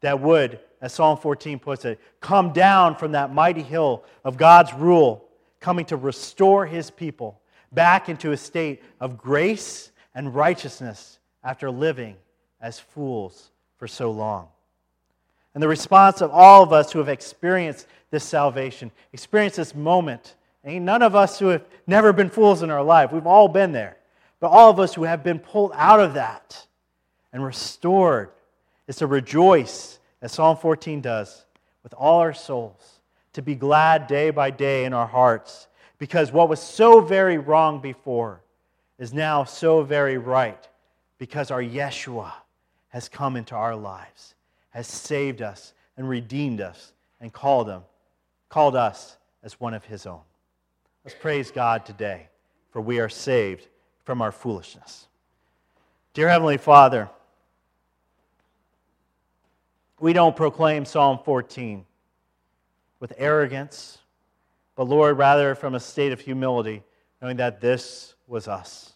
that 0.00 0.20
would, 0.20 0.60
as 0.80 0.94
Psalm 0.94 1.18
14 1.18 1.58
puts 1.58 1.84
it, 1.84 2.00
come 2.20 2.52
down 2.52 2.96
from 2.96 3.12
that 3.12 3.34
mighty 3.34 3.62
hill 3.62 4.04
of 4.24 4.38
God's 4.38 4.72
rule 4.72 5.25
coming 5.66 5.84
to 5.84 5.96
restore 5.96 6.64
his 6.64 6.92
people 6.92 7.40
back 7.72 8.08
into 8.08 8.30
a 8.30 8.36
state 8.36 8.84
of 9.00 9.18
grace 9.18 9.90
and 10.14 10.32
righteousness 10.32 11.18
after 11.42 11.72
living 11.72 12.14
as 12.60 12.78
fools 12.78 13.50
for 13.76 13.88
so 13.88 14.12
long. 14.12 14.46
And 15.54 15.60
the 15.60 15.66
response 15.66 16.20
of 16.20 16.30
all 16.30 16.62
of 16.62 16.72
us 16.72 16.92
who 16.92 17.00
have 17.00 17.08
experienced 17.08 17.88
this 18.12 18.22
salvation, 18.22 18.92
experienced 19.12 19.56
this 19.56 19.74
moment, 19.74 20.36
ain't 20.64 20.84
none 20.84 21.02
of 21.02 21.16
us 21.16 21.36
who 21.40 21.48
have 21.48 21.64
never 21.84 22.12
been 22.12 22.30
fools 22.30 22.62
in 22.62 22.70
our 22.70 22.84
life, 22.84 23.10
we've 23.10 23.26
all 23.26 23.48
been 23.48 23.72
there. 23.72 23.96
But 24.38 24.52
all 24.52 24.70
of 24.70 24.78
us 24.78 24.94
who 24.94 25.02
have 25.02 25.24
been 25.24 25.40
pulled 25.40 25.72
out 25.74 25.98
of 25.98 26.14
that 26.14 26.64
and 27.32 27.44
restored 27.44 28.30
is 28.86 28.98
to 28.98 29.08
rejoice, 29.08 29.98
as 30.22 30.30
Psalm 30.30 30.58
14 30.58 31.00
does, 31.00 31.44
with 31.82 31.92
all 31.92 32.20
our 32.20 32.34
souls 32.34 32.95
to 33.36 33.42
be 33.42 33.54
glad 33.54 34.06
day 34.06 34.30
by 34.30 34.50
day 34.50 34.86
in 34.86 34.94
our 34.94 35.06
hearts 35.06 35.68
because 35.98 36.32
what 36.32 36.48
was 36.48 36.58
so 36.58 37.02
very 37.02 37.36
wrong 37.36 37.82
before 37.82 38.40
is 38.98 39.12
now 39.12 39.44
so 39.44 39.82
very 39.82 40.16
right 40.16 40.66
because 41.18 41.50
our 41.50 41.62
Yeshua 41.62 42.32
has 42.88 43.10
come 43.10 43.36
into 43.36 43.54
our 43.54 43.76
lives, 43.76 44.34
has 44.70 44.86
saved 44.86 45.42
us 45.42 45.74
and 45.98 46.08
redeemed 46.08 46.62
us 46.62 46.94
and 47.20 47.30
called 47.30 47.68
him, 47.68 47.82
called 48.48 48.74
us 48.74 49.18
as 49.42 49.60
one 49.60 49.74
of 49.74 49.84
his 49.84 50.06
own. 50.06 50.22
Let's 51.04 51.18
praise 51.20 51.50
God 51.50 51.84
today, 51.84 52.28
for 52.70 52.80
we 52.80 53.00
are 53.00 53.10
saved 53.10 53.68
from 54.02 54.22
our 54.22 54.32
foolishness. 54.32 55.08
Dear 56.14 56.30
Heavenly 56.30 56.56
Father, 56.56 57.10
we 60.00 60.14
don't 60.14 60.34
proclaim 60.34 60.86
Psalm 60.86 61.18
14 61.22 61.84
with 63.00 63.12
arrogance, 63.16 63.98
but 64.74 64.88
Lord, 64.88 65.18
rather 65.18 65.54
from 65.54 65.74
a 65.74 65.80
state 65.80 66.12
of 66.12 66.20
humility, 66.20 66.82
knowing 67.20 67.36
that 67.38 67.60
this 67.60 68.14
was 68.26 68.48
us. 68.48 68.92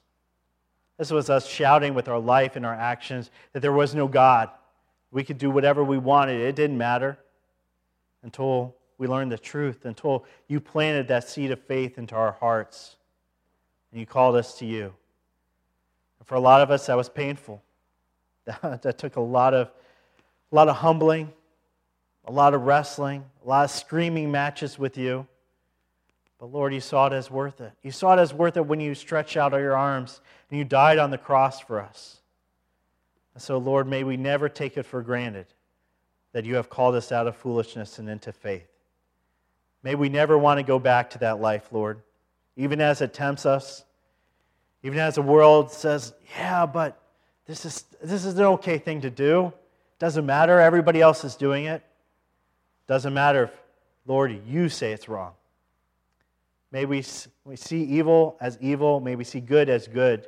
This 0.99 1.11
was 1.11 1.31
us 1.31 1.49
shouting 1.49 1.95
with 1.95 2.09
our 2.09 2.19
life 2.19 2.57
and 2.57 2.67
our 2.67 2.75
actions 2.75 3.31
that 3.53 3.61
there 3.61 3.73
was 3.73 3.95
no 3.95 4.07
God. 4.07 4.51
We 5.11 5.25
could 5.25 5.39
do 5.39 5.51
whatever 5.51 5.83
we 5.83 5.99
wanted, 5.99 6.41
it 6.41 6.55
didn't 6.55 6.77
matter 6.79 7.19
until 8.23 8.77
we 8.99 9.07
learned 9.07 9.33
the 9.33 9.39
truth, 9.39 9.87
until 9.87 10.27
you 10.47 10.61
planted 10.61 11.09
that 11.09 11.27
seed 11.27 11.51
of 11.51 11.61
faith 11.61 11.97
into 11.97 12.15
our 12.15 12.33
hearts 12.33 12.97
and 13.91 13.99
you 13.99 14.07
called 14.07 14.37
us 14.37 14.59
to 14.59 14.67
you. 14.67 14.93
And 16.19 16.29
for 16.29 16.35
a 16.35 16.41
lot 16.41 16.61
of 16.61 16.71
us, 16.71 16.87
that 16.87 16.97
was 16.97 17.09
painful. 17.09 17.63
That, 18.63 18.99
took 18.99 19.17
a 19.17 19.21
lot 19.21 19.55
of, 19.55 19.69
a 20.51 20.55
lot 20.55 20.69
of 20.69 20.77
humbling, 20.77 21.33
a 22.31 22.33
lot 22.33 22.55
of 22.55 22.63
wrestling, 22.63 23.25
a 23.45 23.49
lot 23.49 23.65
of 23.65 23.73
screaming 23.73 24.31
matches 24.31 24.79
with 24.79 24.97
you. 24.97 25.27
But 26.39 26.53
Lord, 26.53 26.73
you 26.73 26.79
saw 26.79 27.09
it 27.09 27.13
as 27.13 27.29
worth 27.29 27.61
it. 27.61 27.73
You 27.83 27.91
saw 27.91 28.17
it 28.17 28.21
as 28.21 28.33
worth 28.33 28.57
it 28.57 28.65
when 28.65 28.79
you 28.79 28.95
stretched 28.95 29.37
out 29.37 29.53
your 29.55 29.77
arms 29.77 30.21
and 30.49 30.57
you 30.57 30.65
died 30.65 30.99
on 30.99 31.11
the 31.11 31.19
cross 31.19 31.59
for 31.59 31.81
us. 31.81 32.21
And 33.35 33.43
so, 33.43 33.59
Lord, 33.59 33.89
may 33.89 34.05
we 34.05 34.17
never 34.17 34.49
take 34.49 34.77
it 34.77 34.85
for 34.85 35.03
granted 35.03 35.47
that 36.33 36.45
you 36.45 36.55
have 36.55 36.71
called 36.71 36.95
us 36.95 37.11
out 37.11 37.27
of 37.27 37.35
foolishness 37.35 37.99
and 37.99 38.09
into 38.09 38.33
faith. 38.33 38.69
May 39.83 39.97
we 39.97 40.09
never 40.09 40.39
want 40.39 40.59
to 40.59 40.63
go 40.63 40.79
back 40.79 41.11
to 41.11 41.19
that 41.19 41.41
life, 41.41 41.73
Lord, 41.73 42.01
even 42.55 42.81
as 42.81 43.01
it 43.01 43.13
tempts 43.13 43.45
us, 43.45 43.85
even 44.85 45.01
as 45.01 45.17
the 45.17 45.23
world 45.23 45.73
says, 45.73 46.15
yeah, 46.39 46.65
but 46.65 46.97
this 47.47 47.65
is, 47.65 47.87
this 48.01 48.25
is 48.25 48.39
an 48.39 48.45
okay 48.45 48.79
thing 48.79 49.01
to 49.01 49.11
do. 49.11 49.53
Doesn't 49.99 50.25
matter. 50.25 50.61
Everybody 50.61 51.01
else 51.01 51.25
is 51.25 51.35
doing 51.35 51.65
it. 51.65 51.83
Doesn't 52.91 53.15
matter 53.15 53.45
if, 53.45 53.53
Lord, 54.05 54.37
you 54.49 54.69
say 54.69 54.91
it's 54.91 55.09
wrong. 55.09 55.35
May 56.73 56.87
we, 56.87 57.05
we 57.45 57.55
see 57.55 57.85
evil 57.85 58.37
as 58.41 58.59
evil. 58.61 58.99
May 58.99 59.15
we 59.15 59.23
see 59.23 59.39
good 59.39 59.69
as 59.69 59.87
good. 59.87 60.27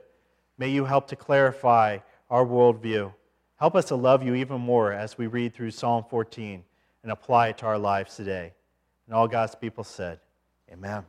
May 0.58 0.68
you 0.68 0.84
help 0.84 1.08
to 1.08 1.16
clarify 1.16 1.98
our 2.30 2.46
worldview. 2.46 3.12
Help 3.56 3.74
us 3.74 3.86
to 3.86 3.96
love 3.96 4.22
you 4.22 4.36
even 4.36 4.60
more 4.60 4.92
as 4.92 5.18
we 5.18 5.26
read 5.26 5.54
through 5.54 5.72
Psalm 5.72 6.04
14 6.08 6.62
and 7.02 7.10
apply 7.10 7.48
it 7.48 7.58
to 7.58 7.66
our 7.66 7.78
lives 7.78 8.14
today. 8.14 8.52
And 9.08 9.14
all 9.16 9.26
God's 9.26 9.56
people 9.56 9.82
said, 9.82 10.20
Amen. 10.70 11.02